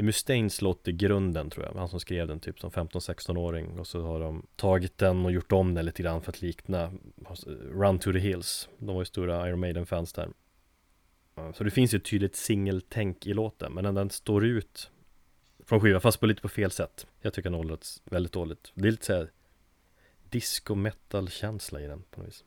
[0.00, 3.78] det är Mustaines låt i grunden tror jag, han som skrev den typ som 15-16-åring
[3.78, 6.92] och så har de tagit den och gjort om den lite grann för att likna
[7.72, 8.68] Run to the Hills.
[8.78, 10.28] De var ju stora Iron Maiden-fans där.
[11.54, 14.90] Så det finns ju ett tydligt singeltänk i låten, men den står ut
[15.64, 17.06] från skivan, fast på lite på fel sätt.
[17.20, 18.72] Jag tycker den åldrats väldigt dåligt.
[18.74, 19.30] Det är lite såhär
[20.30, 22.44] disco metal känsla i den på något vis.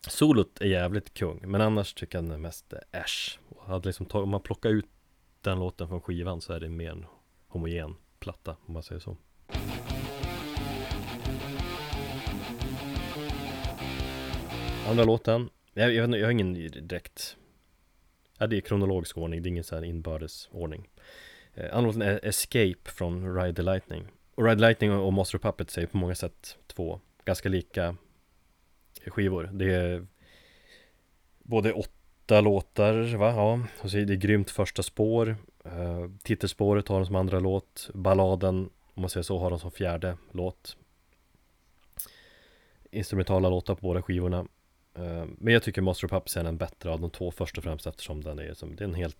[0.08, 3.38] Solot är jävligt kung, men annars tycker jag den är mest äsch.
[3.48, 4.86] Och hade liksom tag- Om man plockar ut
[5.40, 7.06] den låten från skivan så är det mer en
[7.48, 9.16] homogen platta, om man säger så.
[14.88, 17.36] Andra låten, jag, jag, jag har ingen direkt
[18.40, 20.88] Ja det är kronologisk ordning, det är ingen så här inbördes ordning.
[21.54, 24.06] Eh, Andra låten är Escape från Ride the Lightning.
[24.34, 27.96] Och Ride the Lightning och Master of Puppets är på många sätt två ganska lika
[29.06, 29.50] skivor.
[29.52, 30.06] Det är
[31.38, 31.72] både
[32.30, 33.30] åtta låtar va?
[33.30, 37.90] Ja, och så är det grymt första spår eh, Titelspåret har de som andra låt
[37.94, 40.76] Balladen, om man säger så, har de som fjärde låt
[42.90, 44.46] Instrumentala låtar på båda skivorna
[44.94, 47.64] Eh, Men jag tycker Master of Puppets är den bättre av de två först och
[47.64, 49.16] främst eftersom den är som, det är en helt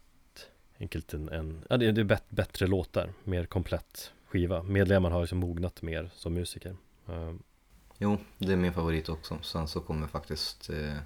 [0.78, 4.62] enkelt en, en ja det är, det är bet, bättre låtar, mer komplett skiva.
[4.62, 6.76] Medlemmarna har liksom mognat mer som musiker.
[7.08, 7.34] Eh,
[8.02, 9.38] Jo, det är min favorit också.
[9.42, 10.96] Sen så kommer faktiskt eh,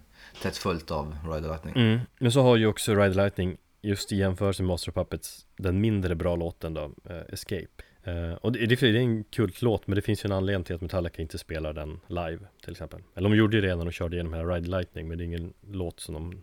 [0.43, 1.75] tätt följt av Ride the Lightning.
[1.77, 2.01] Mm.
[2.19, 5.47] Men så har ju också Ride the Lightning just i jämförelse med Master of Puppets
[5.57, 7.67] den mindre bra låten då, eh, Escape.
[8.05, 10.81] Eh, och det, det är en kultlåt men det finns ju en anledning till att
[10.81, 13.03] Metallica inte spelar den live till exempel.
[13.15, 15.27] Eller de gjorde ju det redan och körde igenom hela Ride Lightning men det är
[15.27, 16.43] ingen låt som de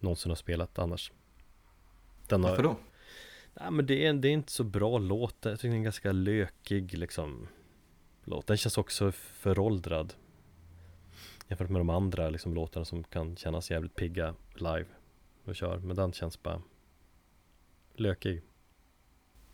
[0.00, 1.12] någonsin har spelat annars.
[2.28, 2.76] Den har, Varför då?
[3.54, 6.12] Nej men det är, det är inte så bra låt, jag tycker den är ganska
[6.12, 7.48] lökig liksom
[8.30, 8.46] låt.
[8.46, 10.14] Den känns också föråldrad
[11.48, 14.84] Jämfört med de andra liksom låtarna som kan kännas jävligt pigga live
[15.44, 16.62] och kör Men den känns bara
[17.94, 18.42] lökig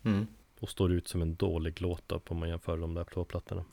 [0.05, 0.27] Mm.
[0.59, 3.65] och står ut som en dålig låt då om man jämför de där två plattorna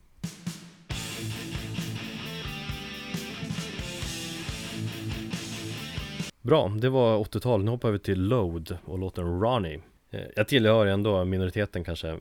[6.43, 7.65] Bra, det var 80-tal.
[7.65, 9.81] Nu hoppar vi till Load och låten Ronnie
[10.11, 12.21] Eh, Jag tillhör ändå minoriteten kanske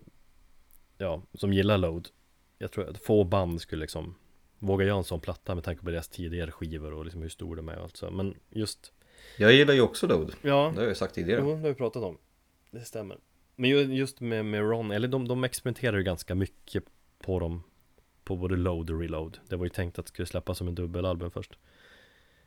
[0.97, 2.07] Ja, som gillar Load
[2.63, 4.15] Jag tror att få band skulle liksom
[4.59, 7.55] Våga göra en sån platta med tanke på deras tidigare skivor och liksom hur stor
[7.55, 8.11] de är och allt så.
[8.11, 8.93] Men just
[9.37, 10.35] Jag gillar ju också Load.
[10.41, 11.41] Ja, Det har jag sagt tidigare.
[11.41, 12.17] Jo, det har vi pratat om.
[12.71, 13.17] Det stämmer.
[13.55, 16.83] Men ju- just med, med Ron, eller de, de experimenterar ju ganska mycket
[17.19, 17.63] på dem
[18.23, 19.37] På både Load och Reload.
[19.47, 21.57] Det var ju tänkt att det skulle släppas som en dubbelalbum först.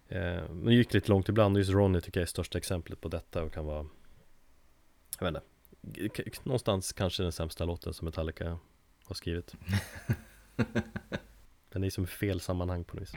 [0.09, 0.19] Eh,
[0.51, 3.09] Men det gick lite långt ibland och just Ronny tycker jag är största exemplet på
[3.09, 3.87] detta och kan vara
[5.21, 5.43] Jag vet
[6.23, 6.41] inte.
[6.45, 8.59] Någonstans kanske den sämsta låten som Metallica
[9.07, 9.55] har skrivit.
[11.73, 13.15] Den är som fel sammanhang på något vis.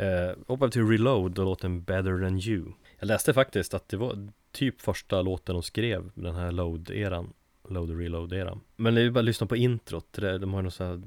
[0.00, 2.72] Eh, hoppar till Reload och låten Better Than You.
[2.98, 7.32] Jag läste faktiskt att det var typ första låten de skrev den här Load-eran
[7.68, 8.60] Load och Reload-eran.
[8.76, 11.02] Men det är ju bara att lyssna på introt, de har ju något så här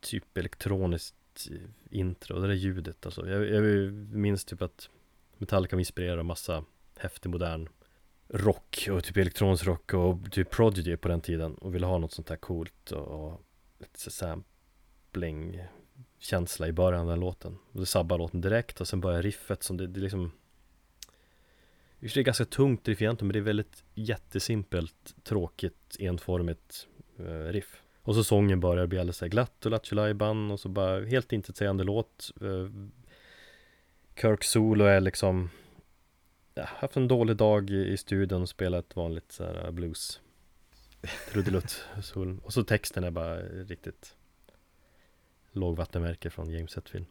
[0.00, 1.48] typ elektroniskt
[1.92, 3.64] intro, det där ljudet alltså Jag, jag
[4.14, 4.88] minns typ att
[5.38, 6.64] Metallica inspirerar massa
[6.96, 7.68] häftig modern
[8.28, 12.12] rock och typ elektronisk rock och typ Prodigy på den tiden och ville ha något
[12.12, 13.42] sånt här coolt och, och
[13.78, 15.62] lite sampling
[16.18, 17.58] känsla i början av den låten.
[17.72, 20.32] Och det sabbar låten direkt och sen börjar riffet som det, det är liksom
[22.00, 26.88] i och för sig ganska tungt riff egentligen men det är väldigt jättesimpelt tråkigt enformigt
[27.18, 30.68] eh, riff och så sången börjar bli alldeles så här glatt och lattjo och så
[30.68, 32.68] bara helt intetsägande låt eh,
[34.20, 35.50] Kirk solo är liksom
[36.54, 40.20] ja, haft en dålig dag i, i studion och spelat vanligt så här eh, blues
[41.32, 44.14] trudelutt sol och så texten är bara riktigt
[45.52, 47.06] lågvattenmärke från James Hetfield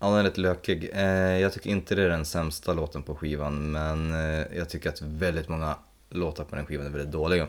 [0.00, 0.90] Ja, den är lite lökig.
[0.92, 4.10] Eh, jag tycker inte det är den sämsta låten på skivan, men
[4.56, 5.78] jag tycker att väldigt många
[6.10, 7.48] låtar på den skivan är väldigt dåliga.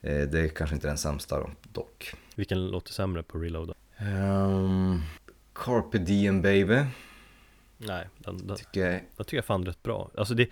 [0.00, 2.14] Eh, det är kanske inte den sämsta dock.
[2.34, 3.74] Vilken låter sämre på Reload?
[4.00, 5.02] Um,
[5.54, 6.84] Carpe Diem Baby,
[7.78, 10.48] Nej, den, den, tycker jag den tycker jag fan rätt bra Alltså det,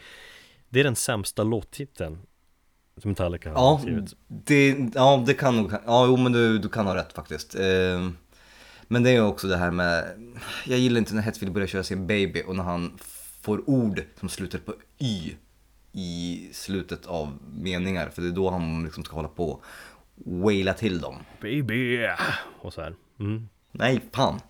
[0.69, 2.19] det är den sämsta låttiteln
[2.97, 6.69] Som Metallica har Ja, skrivit det, ja, det kan nog, ja, jo men du, du
[6.69, 7.55] kan ha rätt faktiskt.
[7.55, 8.11] Eh,
[8.89, 10.05] men det är ju också det här med,
[10.67, 12.99] jag gillar inte när Hetfield börjar köra sin baby och när han
[13.41, 15.35] får ord som slutar på y
[15.99, 19.63] i slutet av meningar, för det är då han liksom ska hålla på och
[20.25, 21.17] waila till dem.
[21.41, 22.09] Baby!
[22.61, 23.49] Och så här mm.
[23.73, 24.41] Nej, fan!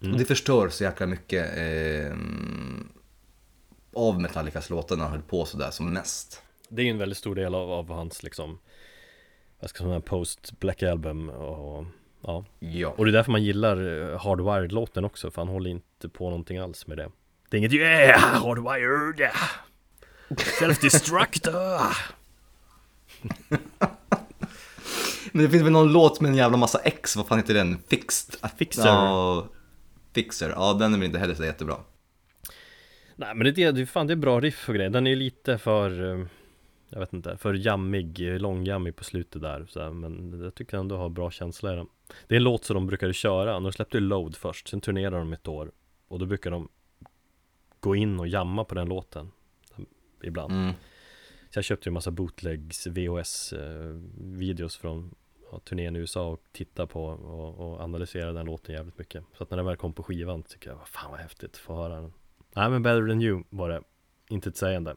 [0.00, 0.12] Mm.
[0.12, 2.16] Och det förstör så jäkla mycket eh,
[3.92, 6.42] av Metallicas låtar när han höll på sådär som mest.
[6.68, 8.58] Det är ju en väldigt stor del av, av hans liksom
[9.60, 11.84] Vad ska man säga, post Black Album och
[12.22, 12.94] Ja Ja.
[12.96, 16.58] Och det är därför man gillar eh, Hardwired-låten också För han håller inte på någonting
[16.58, 17.10] alls med det
[17.48, 19.36] Det är inget yeah, hardwired yeah.
[20.36, 21.96] Self-destructor
[25.32, 27.78] Men det finns väl någon låt med en jävla massa X, vad fan heter den?
[27.88, 28.50] Fixed?
[28.56, 28.86] Fixer.
[28.86, 29.48] Ja,
[30.12, 31.76] Fixer, ja den är väl inte heller så jättebra.
[33.16, 35.58] Nej men det är, det, fan, det är bra riff och grejer, den är lite
[35.58, 36.26] för eh,
[36.88, 40.96] Jag vet inte, för jammig, långjammig på slutet där så här, Men jag tycker ändå
[40.96, 41.86] har bra känsla i den
[42.26, 45.32] Det är en låt som de brukade köra, de släppte Load först, sen turnerade de
[45.32, 45.72] ett år
[46.08, 46.68] Och då brukar de
[47.80, 49.30] Gå in och jamma på den låten
[50.24, 50.52] Ibland.
[50.52, 50.72] Mm.
[51.50, 55.14] Så jag köpte ju en massa bootlegs, VHS eh, videos från
[55.52, 59.24] ja, turnén i USA och tittade på och, och analyserade den låten jävligt mycket.
[59.36, 61.74] Så att när den väl kom på skivan tycker jag, vad fan vad häftigt få
[61.74, 62.12] höra den.
[62.56, 63.82] Nej men Better than you var det,
[64.28, 64.96] inte ett sägande.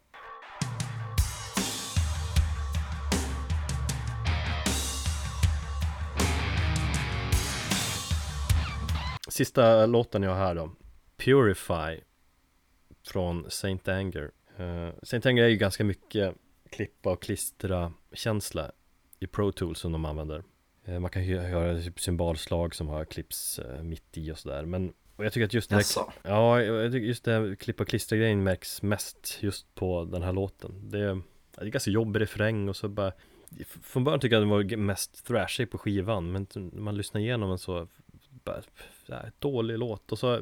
[9.30, 10.71] Sista låten jag har här då.
[11.17, 12.01] Purify
[13.03, 16.35] Från Saint Anger uh, Saint Anger är ju ganska mycket
[16.69, 18.71] klippa och klistra känsla
[19.19, 20.43] i Pro Tools som de använder.
[20.85, 24.65] Eh, Man kan ju göra typ symbolslag som har klipps eh, mitt i och sådär
[24.65, 25.83] Men och jag tycker att just det här?
[26.23, 30.23] Ja, jag tycker just det här klippa och klistra grejen märks mest just på den
[30.23, 30.89] här låten.
[30.89, 31.21] Det är,
[31.55, 33.11] det är ganska jobbig refräng och så bara
[33.83, 37.49] Från början tycker jag den var mest thrashig på skivan Men när man lyssnar igenom
[37.49, 37.87] den så
[38.43, 38.61] bara,
[39.39, 40.41] Dålig låt och så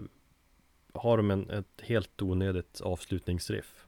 [0.94, 3.85] Har de en, ett helt onödigt avslutningsriff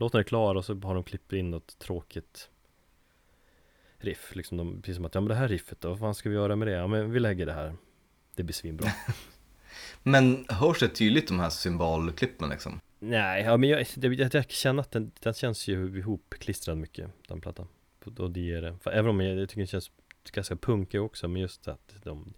[0.00, 2.50] Låten är klar och så har de klippt in något tråkigt
[4.00, 6.28] Riff, liksom de, precis som att ja men det här riffet då, vad fan ska
[6.28, 6.74] vi göra med det?
[6.74, 7.76] Ja men vi lägger det här.
[8.34, 8.90] Det blir svinbra.
[10.02, 12.80] Men hörs det tydligt de här symbolklippen liksom?
[12.98, 17.40] Nej, ja men jag, jag, jag känner att den, den känns ju ihopklistrad mycket, den
[17.40, 17.68] plattan.
[18.18, 19.90] Och det är det, för även om jag, jag tycker den känns
[20.32, 22.34] ganska punkig också, men just att de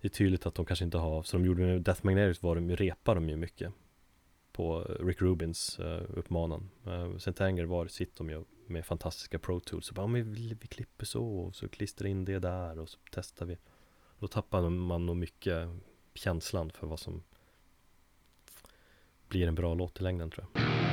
[0.00, 2.54] Det är tydligt att de kanske inte har, så de gjorde med Death Magnetic var
[2.54, 3.72] de ju, repar de ju mycket
[4.60, 6.70] på Rick Rubins uh, uppmanan.
[6.86, 9.88] Eh, uh, Saint var, sitt de gör med fantastiska Pro Tools.
[9.88, 10.22] Och bara, vi,
[10.60, 13.58] vi klipper så, och så klistrar in det där och så testar vi.
[14.18, 15.68] Då tappar man nog mycket
[16.14, 17.22] känslan för vad som
[19.28, 20.89] blir en bra låt i längden tror jag.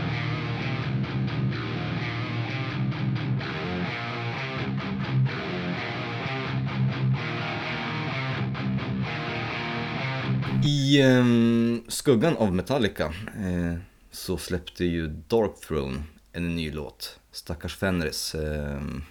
[10.68, 13.05] I ehm, skuggan av Metallica
[13.38, 13.76] eh,
[14.11, 17.20] så släppte ju Dark Throne en ny låt.
[17.32, 18.36] Stackars Fenris.
[18.36, 19.03] ehm,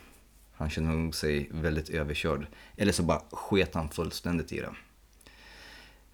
[0.52, 2.46] han känner nog sig väldigt överkörd.
[2.76, 4.74] Eller så bara sket han fullständigt i det.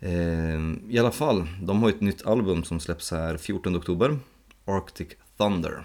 [0.08, 4.18] Ehm, I alla fall, de har ett nytt album som släpps här 14 oktober.
[4.64, 5.84] Arctic Thunder.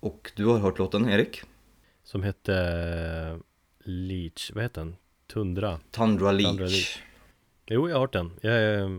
[0.00, 1.42] Och du har hört låten, Erik?
[2.04, 3.40] Som hette eh,
[3.84, 4.96] Leech, vad heter den?
[5.32, 6.48] Tundra Tundra Leech.
[6.48, 7.02] Tundra Leech.
[7.66, 8.30] Jo, jag har hört den.
[8.40, 8.98] Jag är eh,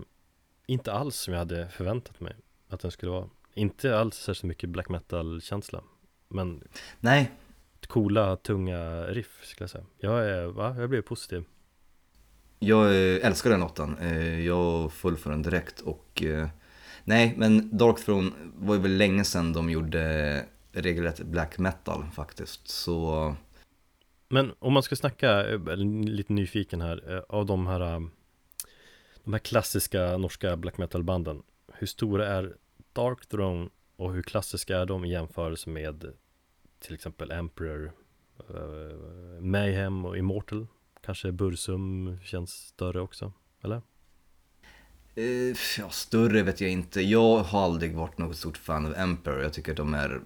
[0.66, 2.36] inte alls som jag hade förväntat mig
[2.70, 3.30] att den skulle vara.
[3.54, 5.84] Inte alls särskilt mycket black metal-känsla.
[6.28, 6.64] Men
[7.00, 7.32] Nej,
[7.88, 9.86] coola, tunga riff skulle jag säga.
[9.98, 10.76] Jag är, va?
[10.80, 11.44] Jag blev positiv.
[12.60, 13.98] Jag eh, älskar den låten.
[13.98, 16.24] Eh, Jag föll för den direkt och
[17.04, 22.68] Nej, men Dark Throne var ju väl länge sedan de gjorde regelrätt black metal faktiskt.
[22.68, 23.36] Så
[24.30, 25.44] Men om man ska snacka,
[26.06, 28.10] lite nyfiken här, av de här
[29.24, 31.44] de här klassiska norska black metal banden
[31.74, 32.58] Hur stora är
[32.94, 36.14] Dark Throne och hur klassiska är de i jämförelse med
[36.80, 37.92] till exempel Emperor
[38.50, 40.68] uh, Mayhem och Immortal
[41.06, 43.82] Kanske Bursum känns större också, eller?
[45.18, 47.02] Uh, ja, större vet jag inte.
[47.02, 49.42] Jag har aldrig varit något stort fan av Emperor.
[49.42, 50.22] Jag tycker att de är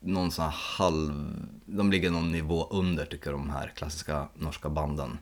[0.00, 1.12] någon sån här halv...
[1.64, 5.18] De ligger någon nivå under tycker jag de här klassiska norska banden.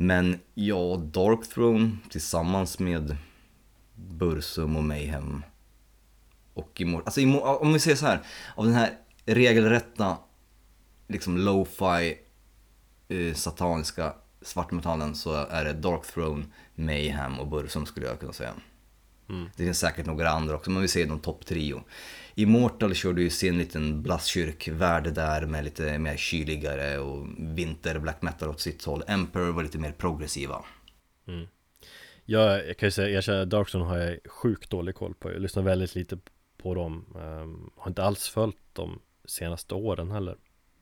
[0.00, 3.16] Men ja, Dark Throne tillsammans med
[3.94, 5.42] Bursum och Mayhem
[6.54, 7.02] och Immortal.
[7.06, 8.20] Alltså om vi säger så här,
[8.56, 10.18] av den här regelrätta
[11.08, 12.18] liksom lo-fi
[13.08, 16.44] eh, sataniska svartmetallen så är det Dark Throne,
[16.74, 18.52] Mayhem och Bursum skulle jag kunna säga.
[19.28, 19.50] Mm.
[19.56, 21.82] Det finns säkert några andra också, men vi säger någon topp trio.
[22.34, 28.48] Immortal körde ju sin liten blastkyrkvärld där med lite mer kyligare och vinter black metal
[28.48, 29.02] åt sitt håll.
[29.06, 30.64] Emperor var lite mer progressiva.
[31.26, 31.46] Mm.
[32.24, 35.42] Jag, jag kan ju säga, jag känner Darkstone har jag sjukt dålig koll på Jag
[35.42, 36.18] lyssnar väldigt lite
[36.56, 40.36] på dem um, Har inte alls följt de senaste åren heller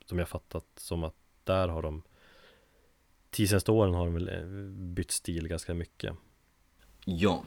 [0.05, 2.03] Som jag fattat som att där har de
[3.31, 4.47] Tio senaste åren har de väl eh,
[4.95, 6.15] bytt stil ganska mycket
[7.09, 7.45] Ja.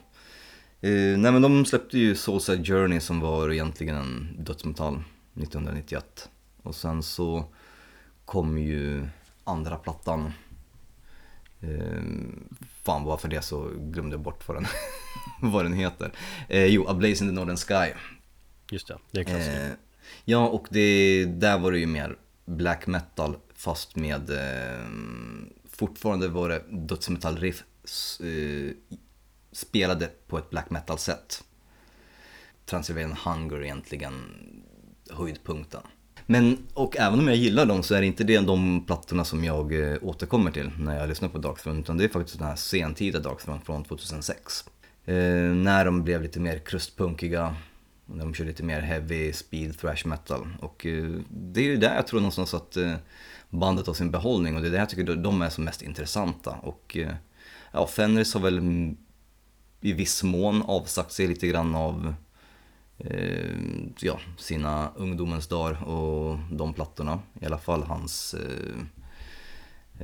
[0.82, 5.02] Eh, nej men de släppte ju Soulside Journey som var egentligen en dödsmetall
[5.34, 6.28] 1991.
[6.62, 7.44] Och sen så
[8.24, 9.08] kom ju
[9.44, 10.32] andra plattan.
[11.60, 12.02] Eh,
[12.82, 14.66] fan varför det så glömde jag bort vad den,
[15.52, 16.12] vad den heter.
[16.48, 17.94] Eh, jo, A Blaze in the Northern Sky.
[18.70, 19.72] Just det, det är klassiker Eh,
[20.24, 24.86] ja, och det, där var det ju mer black metal fast med eh,
[25.70, 27.64] fortfarande var det dödsmetallriff
[28.20, 28.96] eh,
[29.52, 31.44] spelade på ett black metal sätt.
[32.66, 34.14] Transylvanian Hunger egentligen
[35.10, 35.82] höjdpunkten.
[36.26, 39.44] Men, och även om jag gillar dem så är det inte det de plattorna som
[39.44, 42.56] jag eh, återkommer till när jag lyssnar på Darkthrone utan det är faktiskt den här
[42.56, 44.64] sentida Darkthrone från 2006.
[45.04, 47.56] Eh, när de blev lite mer krustpunkiga,
[48.06, 50.48] när de körde lite mer heavy speed thrash metal.
[50.60, 52.94] Och eh, det är ju där jag tror någonstans att eh,
[53.48, 56.50] bandet har sin behållning och det är där jag tycker de är som mest intressanta.
[56.50, 57.14] Och eh,
[57.72, 58.60] ja, Fenris har väl
[59.80, 62.14] i viss mån avsagt sig lite grann av
[62.98, 63.56] eh,
[64.00, 67.20] ja, sina ungdomens dagar och de plattorna.
[67.40, 68.80] I alla fall hans, eh,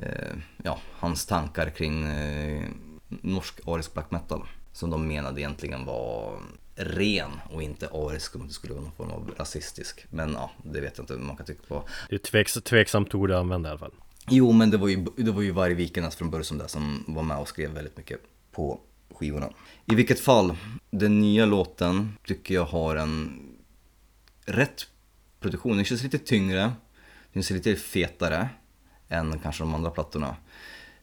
[0.03, 2.69] eh, ja, hans tankar kring eh,
[3.07, 4.47] norsk arisk black metal.
[4.71, 6.39] Som de menade egentligen var
[6.75, 10.05] ren och inte arisk om det skulle vara någon form av rasistisk.
[10.09, 11.83] Men ja, det vet jag inte man kan tycka på.
[12.09, 13.93] Det är tveks, tveksamt ord att använda i alla fall.
[14.29, 17.23] Jo, men det var ju, det var ju Varg Vikernas från början där som var
[17.23, 18.19] med och skrev väldigt mycket
[18.51, 18.79] på
[19.09, 19.49] skivorna.
[19.85, 20.55] I vilket fall,
[20.91, 23.39] den nya låten tycker jag har en
[24.45, 24.87] rätt
[25.39, 25.75] produktion.
[25.75, 26.71] Den känns lite tyngre,
[27.33, 28.49] den känns lite fetare
[29.09, 30.35] än kanske de andra plattorna.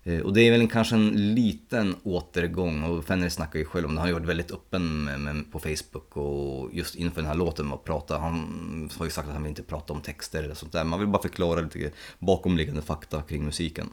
[0.05, 3.87] Eh, och det är väl en, kanske en liten återgång och Fenner snackar ju själv
[3.87, 4.01] om det.
[4.01, 7.35] Han har ju varit väldigt öppen med, med, på Facebook och just inför den här
[7.35, 8.19] låten med att prata.
[8.19, 10.85] Han har ju sagt att han vill inte prata om texter eller sånt där.
[10.85, 13.91] Man vill bara förklara lite bakomliggande fakta kring musiken.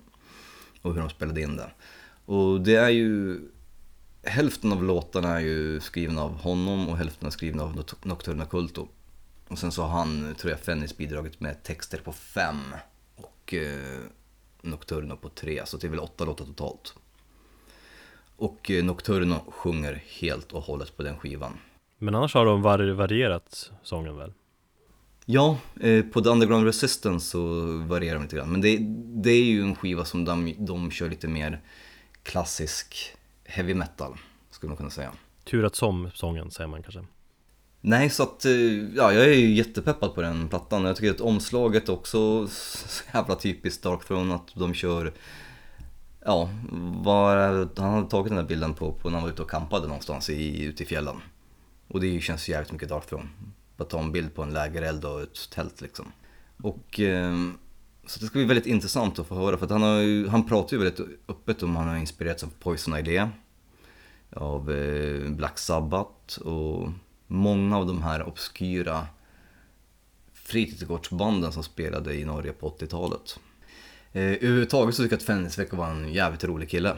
[0.82, 1.72] Och hur de spelade in det.
[2.26, 3.40] Och det är ju
[4.24, 8.88] hälften av låtarna är ju skrivna av honom och hälften är skrivna av Nocturna Culto.
[9.48, 12.76] Och sen så har han, tror jag, Fennis bidragit med texter på fem.
[13.16, 14.00] Och eh,
[14.62, 16.96] Nocturno på tre, så det är väl åtta låtar totalt.
[18.36, 21.58] Och eh, Nocturno sjunger helt och hållet på den skivan.
[21.98, 24.34] Men annars har de var varierat sången väl?
[25.26, 27.42] Ja, eh, på The Underground Resistance så
[27.78, 28.52] varierar de lite grann.
[28.52, 28.78] Men det,
[29.22, 31.62] det är ju en skiva som de, de kör lite mer
[32.24, 33.16] klassisk
[33.52, 34.18] heavy metal,
[34.50, 35.12] skulle man kunna säga.
[35.44, 37.06] Turat som sången säger man kanske.
[37.82, 38.52] Nej, så att eh,
[38.96, 40.86] ja, jag är ju jättepeppad på den plattan.
[40.86, 45.14] Jag tycker att omslaget också så jävla typiskt Dark Throne att de kör
[46.26, 46.50] Ja,
[47.04, 47.38] var,
[47.82, 50.30] han hade tagit den där bilden på, på när han var ute och kampade någonstans
[50.30, 51.16] i, ute i fjällen.
[51.88, 53.30] Och det känns jävligt mycket Dark Throne.
[53.78, 56.12] Bara ta en bild på en lägereld och ett tält liksom.
[56.64, 57.34] Och eh,
[58.12, 60.78] så det ska bli väldigt intressant att få höra för att han, har han pratar
[60.78, 63.30] ju väldigt öppet om han har inspirerats av Poison Idea.
[64.36, 66.90] Av eh, Black Sabbath och
[67.28, 69.08] många av de här obskyra
[70.34, 73.40] fritidsgårdsbanden som spelade i Norge på 80-talet.
[74.12, 76.90] Eh, överhuvudtaget så tycker jag att Fennis verkar vara en jävligt rolig kille.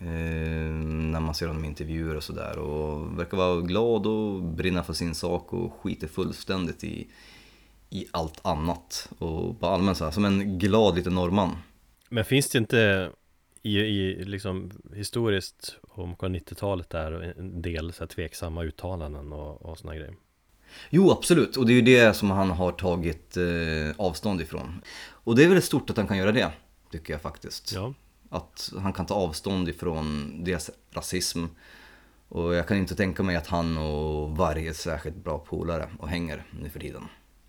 [0.00, 0.74] Eh,
[1.10, 2.58] när man ser honom i intervjuer och sådär.
[2.58, 7.06] Och verkar vara glad och brinna för sin sak och skiter fullständigt i,
[7.90, 9.08] i allt annat.
[9.18, 11.56] Och bara allmänt så här, som en glad liten norrman.
[12.08, 13.10] Men finns det inte
[13.62, 19.78] i, i liksom historiskt om 90-talet där en del så här tveksamma uttalanden och, och
[19.78, 20.14] såna grejer.
[20.90, 21.56] Jo, absolut.
[21.56, 23.44] Och det är ju det som han har tagit eh,
[23.96, 24.82] avstånd ifrån.
[25.08, 26.52] Och det är väl stort att han kan göra det,
[26.90, 27.72] tycker jag faktiskt.
[27.72, 27.94] Ja.
[28.30, 31.44] Att han kan ta avstånd ifrån deras rasism.
[32.28, 36.08] Och jag kan inte tänka mig att han och varje är särskilt bra polare och
[36.08, 37.02] hänger nu för tiden.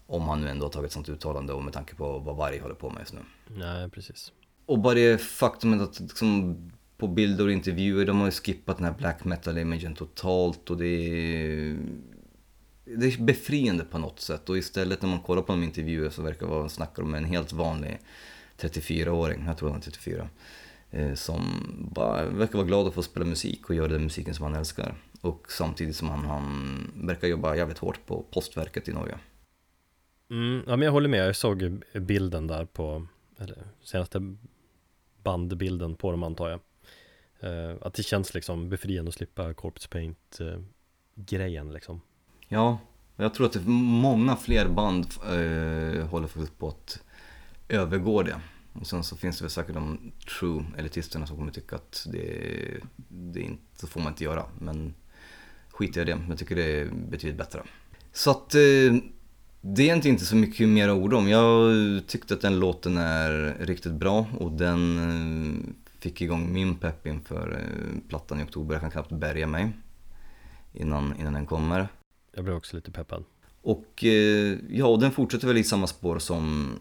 [0.08, 2.76] Om han nu ändå har tagit sånt uttalande och med tanke på vad varje håller
[2.76, 3.20] på med just nu.
[3.48, 4.32] Nej, precis.
[4.66, 6.56] Och bara det faktumet att liksom,
[6.98, 10.88] på bilder och intervjuer, de har ju skippat den här black metal-imagen totalt och det
[10.88, 11.78] är,
[12.86, 14.50] det är befriande på något sätt.
[14.50, 17.54] Och istället när man kollar på de intervjuer så verkar det snacka om en helt
[17.54, 18.00] vanlig
[18.60, 20.30] 34-åring, jag tror han är 34.
[20.92, 21.42] Eh, som
[21.94, 24.96] bara verkar vara glad att få spela musik och göra den musiken som han älskar.
[25.22, 29.18] Och samtidigt som han, han verkar jobba jävligt hårt på postverket i Norge.
[30.30, 33.08] Mm, ja men jag håller med, jag såg bilden där på,
[33.40, 34.36] eller senaste
[35.24, 36.60] bandbilden på dem antar jag
[37.40, 42.02] eh, Att det känns liksom befriande att slippa corpse Paint-grejen eh, liksom
[42.48, 42.80] Ja,
[43.16, 47.02] jag tror att det många fler band eh, håller faktiskt på att
[47.70, 48.42] övergå det.
[48.74, 52.78] Och sen så finns det väl säkert de true elitisterna som kommer tycka att det,
[53.08, 54.46] det inte, så får man inte göra.
[54.60, 54.94] Men
[55.70, 57.64] skit i det, jag tycker det är betydligt bättre.
[58.12, 58.62] Så att eh,
[59.68, 61.30] det är inte, inte så mycket mer ord om.
[61.30, 61.74] Jag
[62.08, 67.52] tyckte att den låten är riktigt bra och den eh, fick igång min pepp inför
[67.52, 68.76] eh, plattan i oktober.
[68.76, 69.72] Jag kan knappt bärga mig
[70.74, 71.88] innan, innan den kommer.
[72.32, 73.24] Jag blev också lite peppad.
[73.62, 76.74] Och eh, ja, och den fortsätter väl i samma spår som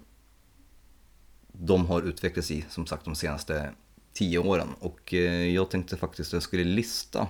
[1.53, 3.71] de har utvecklats i, som sagt, de senaste
[4.13, 4.69] tio åren.
[4.81, 5.13] Och
[5.53, 7.29] jag tänkte faktiskt att jag skulle lista,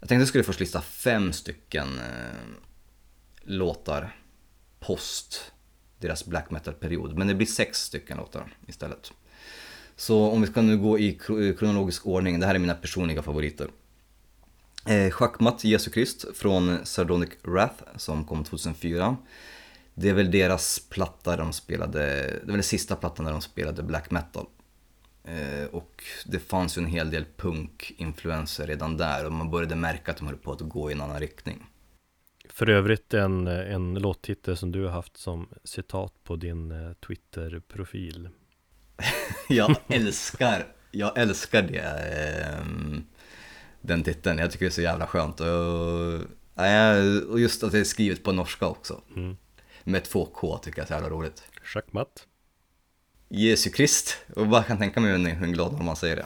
[0.00, 1.88] jag tänkte att jag skulle först lista fem stycken
[3.42, 4.21] låtar
[4.86, 5.52] post
[5.98, 7.18] deras black metal-period.
[7.18, 9.12] Men det blir sex stycken låtar istället.
[9.96, 11.18] Så om vi ska nu gå i
[11.58, 13.68] kronologisk ordning, det här är mina personliga favoriter.
[14.86, 19.16] Eh, Schackmatt Jesu Krist från Sardonic Wrath som kom 2004.
[19.94, 23.40] Det är väl deras platta de spelade, det var väl den sista plattan där de
[23.40, 24.46] spelade black metal.
[25.24, 30.10] Eh, och det fanns ju en hel del punk-influenser redan där och man började märka
[30.10, 31.66] att de höll på att gå i en annan riktning.
[32.62, 38.28] För övrigt en, en låttitel som du har haft som citat på din eh, Twitter-profil.
[39.48, 41.78] jag älskar, jag älskar det.
[41.78, 42.66] Eh,
[43.80, 45.40] den titeln, jag tycker det är så jävla skönt.
[45.40, 45.48] Och,
[47.30, 49.00] och just att det är skrivet på norska också.
[49.16, 49.36] Mm.
[49.84, 51.42] Med två K tycker jag är så jävla roligt.
[51.62, 52.26] Schackmatt.
[53.28, 54.16] Jesu Krist.
[54.36, 56.24] Och bara kan tänka mig hur glad man säger det.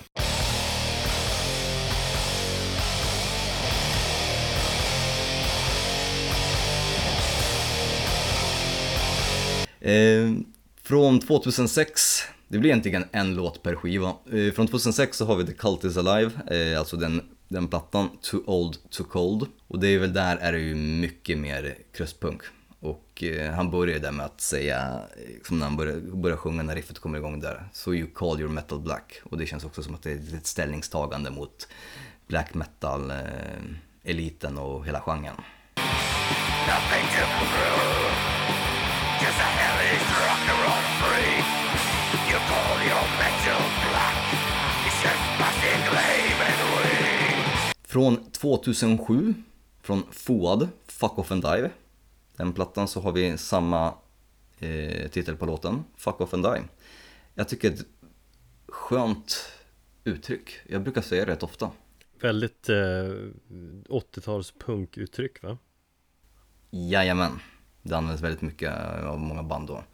[9.86, 10.32] Eh,
[10.82, 14.08] från 2006, det blir egentligen en låt per skiva.
[14.08, 18.08] Eh, från 2006 så har vi The Cult Is Alive, eh, alltså den, den plattan,
[18.22, 19.46] Too Old Too Cold.
[19.68, 22.42] Och det är väl där är det ju mycket mer kröstpunk.
[22.80, 23.24] Och
[23.54, 25.00] han börjar där med att säga,
[25.46, 28.50] som när han börjar, börjar sjunga när riffet kommer igång där, So you call your
[28.50, 29.20] metal black.
[29.24, 31.68] Och det känns också som att det är ett ställningstagande mot
[32.26, 35.36] black metal-eliten och hela genren.
[36.66, 38.75] Nothing to prove,
[39.24, 41.36] just a hellish rock and roll free.
[42.30, 44.24] You call your metal black,
[44.86, 47.76] it's just passing lame and weak.
[47.84, 49.34] Från 2007,
[49.82, 51.70] från Fuad, Fuck Off and Dive
[52.36, 53.94] den plattan så har vi samma
[54.58, 56.62] eh, titel på låten, Fuck Off and Die.
[57.34, 57.86] Jag tycker ett
[58.68, 59.52] skönt
[60.04, 61.70] uttryck, jag brukar säga det rätt ofta.
[62.20, 62.74] Väldigt eh,
[63.88, 65.58] 80-tals punkuttryck va?
[66.70, 67.40] Jajamän,
[67.88, 69.84] det används väldigt mycket eh, av många band då.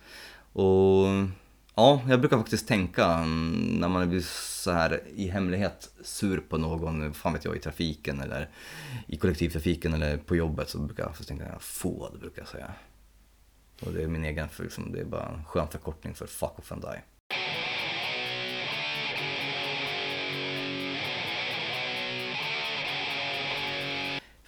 [0.60, 1.06] Och
[1.74, 4.20] ja, jag brukar faktiskt tänka mm, när man blir
[4.62, 8.48] så här i hemlighet sur på någon, fan vet jag, i trafiken eller
[9.06, 11.44] i kollektivtrafiken eller på jobbet så brukar jag tänka tänka
[12.12, 12.70] det brukar jag säga.
[13.80, 16.58] Och det är min egen, för liksom, det är bara en skön förkortning för fuck
[16.58, 17.02] off and die.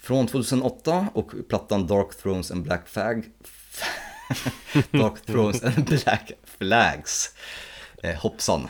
[0.05, 3.25] Från 2008 och plattan Dark Thrones and Black Fag
[4.91, 7.35] Dark Thrones and Black Flags
[8.03, 8.69] eh, Hoppsan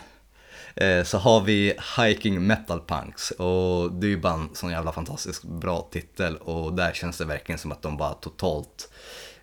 [0.74, 4.92] eh, Så har vi Hiking Metal Punks och det är ju bara en sån jävla
[4.92, 8.92] fantastiskt bra titel och där känns det verkligen som att de bara totalt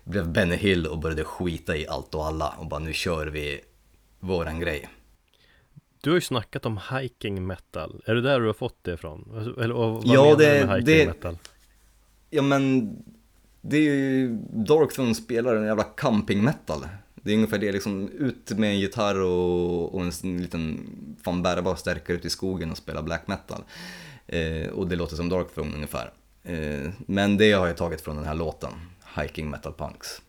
[0.04, 3.60] blev Benny Hill och började skita i allt och alla och bara nu kör vi
[4.20, 4.88] våran grej.
[6.00, 9.54] Du har ju snackat om hiking metal, är det där du har fått det ifrån?
[9.62, 11.38] Eller vad ja, menar det, du med hiking det, metal?
[12.34, 12.96] Ja men
[13.60, 16.86] det är ju, Darkthrone spelar en jävla camping metal.
[17.14, 20.90] Det är ungefär det, liksom ut med en gitarr och, och en liten
[21.24, 23.64] fan bärbar stärkare ut i skogen och spela black metal.
[24.26, 26.12] Eh, och det låter som Darkthrone ungefär.
[26.42, 28.72] Eh, men det har jag tagit från den här låten,
[29.16, 30.22] Hiking Metal Punks.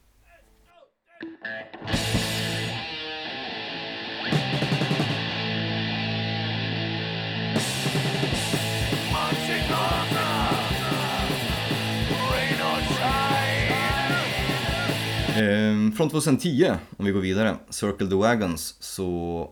[15.36, 19.52] Ehm, från 2010, om vi går vidare, Circle the Wagons, så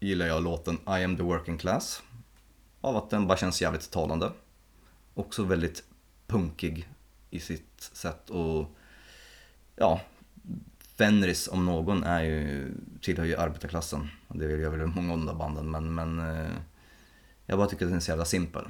[0.00, 2.02] gillar jag låten I am the working class.
[2.80, 4.32] Av att den bara känns jävligt talande.
[5.14, 5.84] Också väldigt
[6.26, 6.88] punkig
[7.30, 8.76] i sitt sätt och
[9.76, 10.00] ja,
[10.98, 14.08] Fenris om någon är ju, tillhör ju arbetarklassen.
[14.28, 16.52] Det vill jag väl många av de där banden men, men eh,
[17.46, 18.64] jag bara tycker att den är så jävla simpel.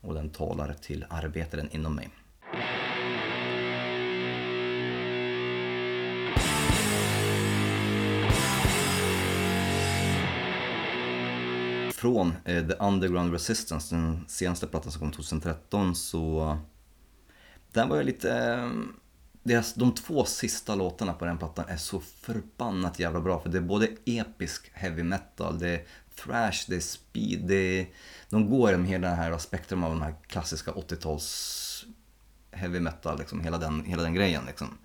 [0.00, 2.08] Och den talar till arbetaren inom mig.
[11.98, 16.58] Från eh, The Underground Resistance, den senaste plattan som kom 2013, så
[17.72, 18.32] den var ju lite...
[18.32, 18.70] Eh,
[19.42, 23.58] deras, de två sista låtarna på den plattan är så förbannat jävla bra för det
[23.58, 25.84] är både episk heavy metal, det är
[26.16, 27.86] thrash, det är speed, det är,
[28.30, 31.84] de går genom hela det här spektrum av den här klassiska 80-tals
[32.50, 34.42] heavy metal, liksom, hela, den, hela den grejen.
[34.46, 34.78] Liksom.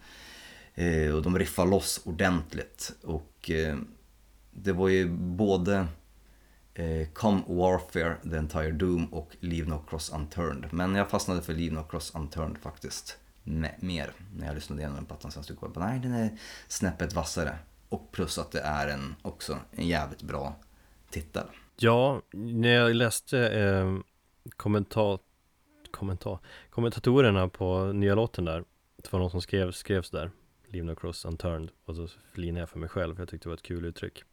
[0.75, 3.77] Eh, och de riffar loss ordentligt och eh,
[4.51, 5.87] det var ju både
[6.73, 10.73] eh, Come Warfare, The Entire Doom och Leave No Cross Unturned.
[10.73, 13.17] Men jag fastnade för Leave No Cross Unturned faktiskt
[13.79, 17.57] mer när jag lyssnade igenom den plattan sen stod jag nej den är snäppet vassare.
[17.89, 20.55] Och plus att det är en, också en jävligt bra
[21.09, 21.47] titel.
[21.77, 23.97] Ja, när jag läste eh,
[24.49, 25.19] kommentar,
[25.91, 28.63] kommentar, kommentatorerna på nya låten där
[28.95, 30.31] Det var någon som skrev, skrevs där
[30.67, 33.57] Leave No Cross Unturned och så flinade jag för mig själv, jag tyckte det var
[33.57, 34.23] ett kul uttryck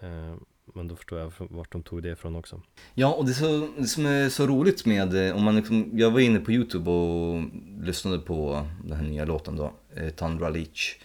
[0.00, 0.34] eh,
[0.74, 2.60] men då förstår jag vart de tog det ifrån också.
[2.94, 6.10] Ja, och det, så, det som är så roligt med, eh, om man liksom, jag
[6.10, 7.42] var inne på YouTube och
[7.80, 10.96] lyssnade på den här nya låten då, eh, Tundra Leach,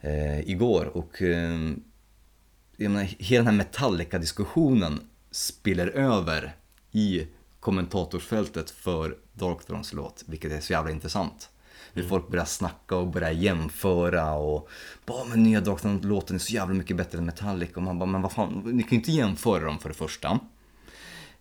[0.00, 1.72] eh, igår och eh,
[2.76, 6.56] jag menar, hela den här Metallica-diskussionen spiller över
[6.92, 7.26] i
[7.60, 11.50] kommentatorsfältet för Dark Thrones låt, vilket är så jävla intressant.
[11.98, 14.68] Hur folk börjar snacka och börjar jämföra och
[15.06, 18.06] bara men nya Dark Thrones-låten är så jävla mycket bättre än Metallica och man bara
[18.06, 20.38] men vad fan, ni kan ju inte jämföra dem för det första.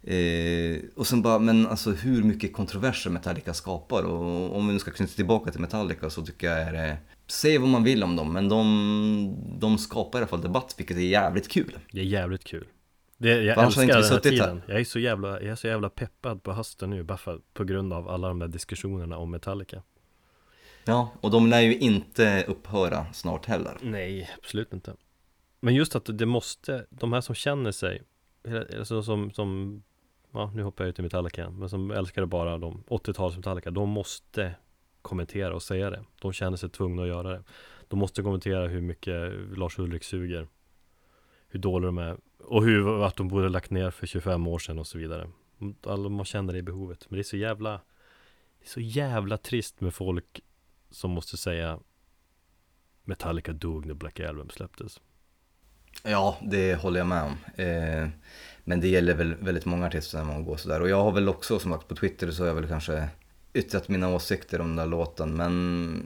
[0.03, 4.79] Eh, och sen bara, men alltså hur mycket kontroverser Metallica skapar och om vi nu
[4.79, 6.97] ska knyta tillbaka till Metallica så tycker jag är det
[7.27, 10.97] Säg vad man vill om dem, men de, de skapar i alla fall debatt, vilket
[10.97, 11.77] är jävligt kul.
[11.91, 12.67] Det är jävligt kul.
[13.17, 14.61] Det, jag För älskar den här tiden.
[14.67, 17.63] Jag är, så jävla, jag är så jävla peppad på hösten nu, bara för, på
[17.63, 19.81] grund av alla de där diskussionerna om Metallica.
[20.87, 23.77] Ja, och de lär ju inte upphöra snart heller.
[23.81, 24.93] Nej, absolut inte.
[25.59, 28.01] Men just att det måste, de här som känner sig,
[28.77, 29.83] alltså som, som
[30.31, 33.71] ja nu hoppar jag ut i Metallica igen, men som älskar bara de 80-tals Metallica,
[33.71, 34.55] de måste
[35.01, 36.03] kommentera och säga det.
[36.21, 37.43] De känner sig tvungna att göra det.
[37.87, 40.47] De måste kommentera hur mycket Lars Ulrik suger.
[41.49, 44.79] Hur dåliga de är och hur, att de borde lagt ner för 25 år sedan
[44.79, 45.29] och så vidare.
[45.83, 47.05] Alla man känner det behovet.
[47.09, 47.71] Men det är så jävla
[48.59, 50.41] Det är så jävla trist med folk
[50.97, 51.79] som måste säga
[53.03, 54.99] Metallica dog när Black Album släpptes.
[56.03, 57.37] Ja, det håller jag med om.
[57.55, 58.07] Eh,
[58.63, 60.81] men det gäller väl väldigt många artister när man går sådär.
[60.81, 63.07] Och jag har väl också, som sagt på Twitter så har jag väl kanske
[63.53, 65.35] yttrat mina åsikter om den där låten.
[65.35, 66.03] Men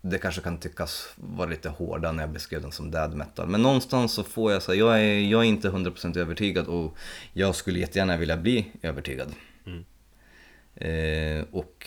[0.00, 3.48] det kanske kan tyckas vara lite hårda när jag beskrev den som dad metal.
[3.48, 6.96] Men någonstans så får jag säga, jag är, jag är inte 100% övertygad och
[7.32, 9.32] jag skulle jättegärna vilja bli övertygad.
[9.66, 9.84] Mm.
[10.74, 11.86] Eh, och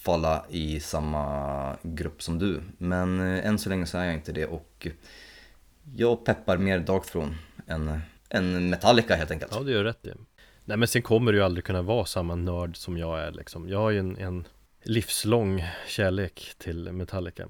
[0.00, 2.62] falla i samma grupp som du.
[2.78, 4.86] Men eh, än så länge så är jag inte det och
[5.96, 7.34] jag peppar mer Darkthrone
[7.66, 9.52] än, än Metallica helt enkelt.
[9.54, 10.12] Ja, du gör rätt i.
[10.64, 13.68] Nej men sen kommer du ju aldrig kunna vara samma nörd som jag är liksom.
[13.68, 14.46] Jag har ju en, en
[14.82, 17.48] livslång kärlek till Metallica.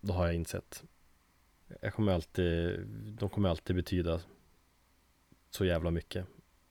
[0.00, 0.82] Det har jag insett.
[1.80, 2.80] Jag kommer alltid,
[3.18, 4.20] de kommer alltid betyda
[5.50, 6.26] så jävla mycket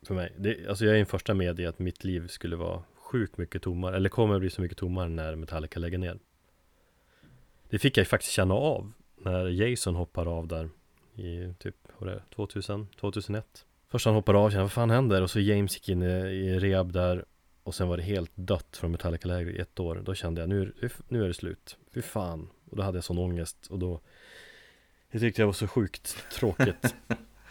[0.08, 0.34] för mig.
[0.38, 3.62] Det, alltså jag är den första med i att mitt liv skulle vara sjukt mycket
[3.62, 6.20] tommare, eller kommer att bli så mycket tommare när Metallica lägger ner.
[7.70, 10.70] Det fick jag faktiskt känna av när Jason hoppar av där
[11.16, 13.66] i typ, vad det 2000, 2001.
[13.90, 15.22] Först han hoppar av, känner vad fan händer?
[15.22, 17.26] Och så James gick in i, i rehab där
[17.64, 20.02] och sen var det helt dött från Metallica-läger i ett år.
[20.06, 20.74] Då kände jag nu,
[21.08, 21.78] nu är det slut.
[21.94, 22.50] Fy fan.
[22.70, 24.00] Och då hade jag sån ångest och då
[25.12, 26.96] Det tyckte jag var så sjukt tråkigt.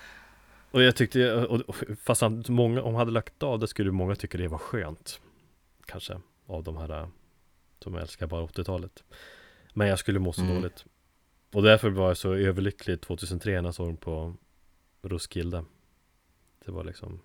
[0.71, 4.15] och jag tyckte, och, och, fast många, om han hade lagt av det skulle många
[4.15, 5.21] tycka det var skönt.
[5.91, 7.09] Kanske, av de här
[7.83, 9.05] som älskar bara 80-talet.
[9.75, 10.55] Men jag skulle må så mm.
[10.55, 10.85] dåligt.
[11.53, 14.35] Och därför var jag så överlycklig 2003 när jag såg dem på
[15.03, 15.65] Roskilde.
[16.65, 17.21] Det var liksom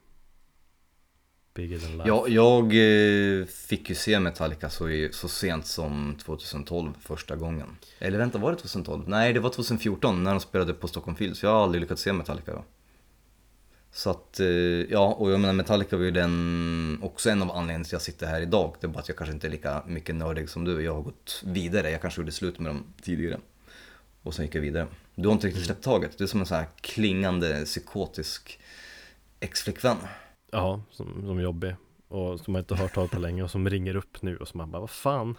[1.54, 2.08] Bigger than life.
[2.08, 7.78] Ja, jag eh, fick ju se Metallica så, så sent som 2012 första gången.
[8.00, 9.04] Eller vänta, var det 2012?
[9.08, 11.44] Nej, det var 2014 när de spelade på Stockholm Fields.
[11.44, 12.64] Jag har aldrig lyckats se Metallica då.
[13.96, 17.84] Så att, eh, ja, och jag menar Metallica var ju den, också en av anledningarna
[17.84, 18.76] till att jag sitter här idag.
[18.80, 20.82] Det är bara att jag kanske inte är lika mycket nördig som du.
[20.82, 23.40] Jag har gått vidare, jag kanske gjorde slut med dem tidigare.
[24.24, 24.88] Och sen gick jag vidare.
[25.16, 26.18] Du har inte riktigt släppt taget.
[26.18, 28.60] Du är som en sån här klingande psykotisk
[29.40, 29.98] ex-flickvän.
[30.52, 31.76] Ja, som, som jobbig
[32.08, 34.48] och som man inte har hört av på länge och som ringer upp nu och
[34.48, 35.38] som man bara, vad fan?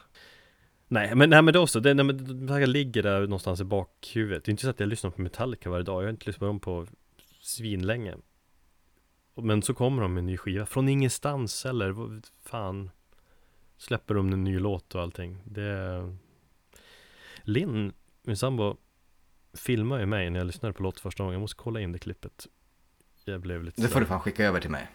[0.88, 4.44] Nej, men, nej, men det också, det, nej, men, det ligger där någonstans i bakhuvudet.
[4.44, 6.40] Det är inte så att jag lyssnar på Metallica varje dag, jag har inte lyssnat
[6.40, 6.86] på dem på
[7.40, 8.14] svinlänge.
[9.37, 12.91] Men så kommer de med en ny skiva, från ingenstans eller, fan,
[13.76, 15.39] släpper de en ny låt och allting.
[15.45, 16.14] Det
[17.43, 18.76] Linn, min sambo,
[19.55, 21.32] filmar ju mig när jag lyssnade på låt första gången.
[21.32, 22.47] Jag måste kolla in det klippet.
[23.24, 24.89] Jag blev lite Det får du fan skicka över till mig.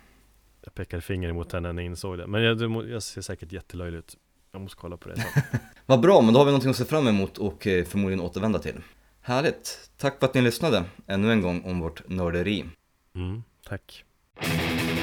[0.62, 2.28] Jag pekade finger mot henne när jag insåg det.
[2.28, 4.18] Men jag, jag ser säkert jättelöjlig ut.
[4.52, 5.26] Jag måste kolla på det
[5.86, 8.60] Vad bra, men då har vi någonting att se fram emot och eh, förmodligen återvända
[8.60, 8.76] till.
[9.22, 9.92] Härligt!
[9.98, 12.66] Tack för att ni lyssnade ännu en gång om vårt nörderi.
[13.16, 14.06] Mm, tack.
[14.42, 15.01] Thank you.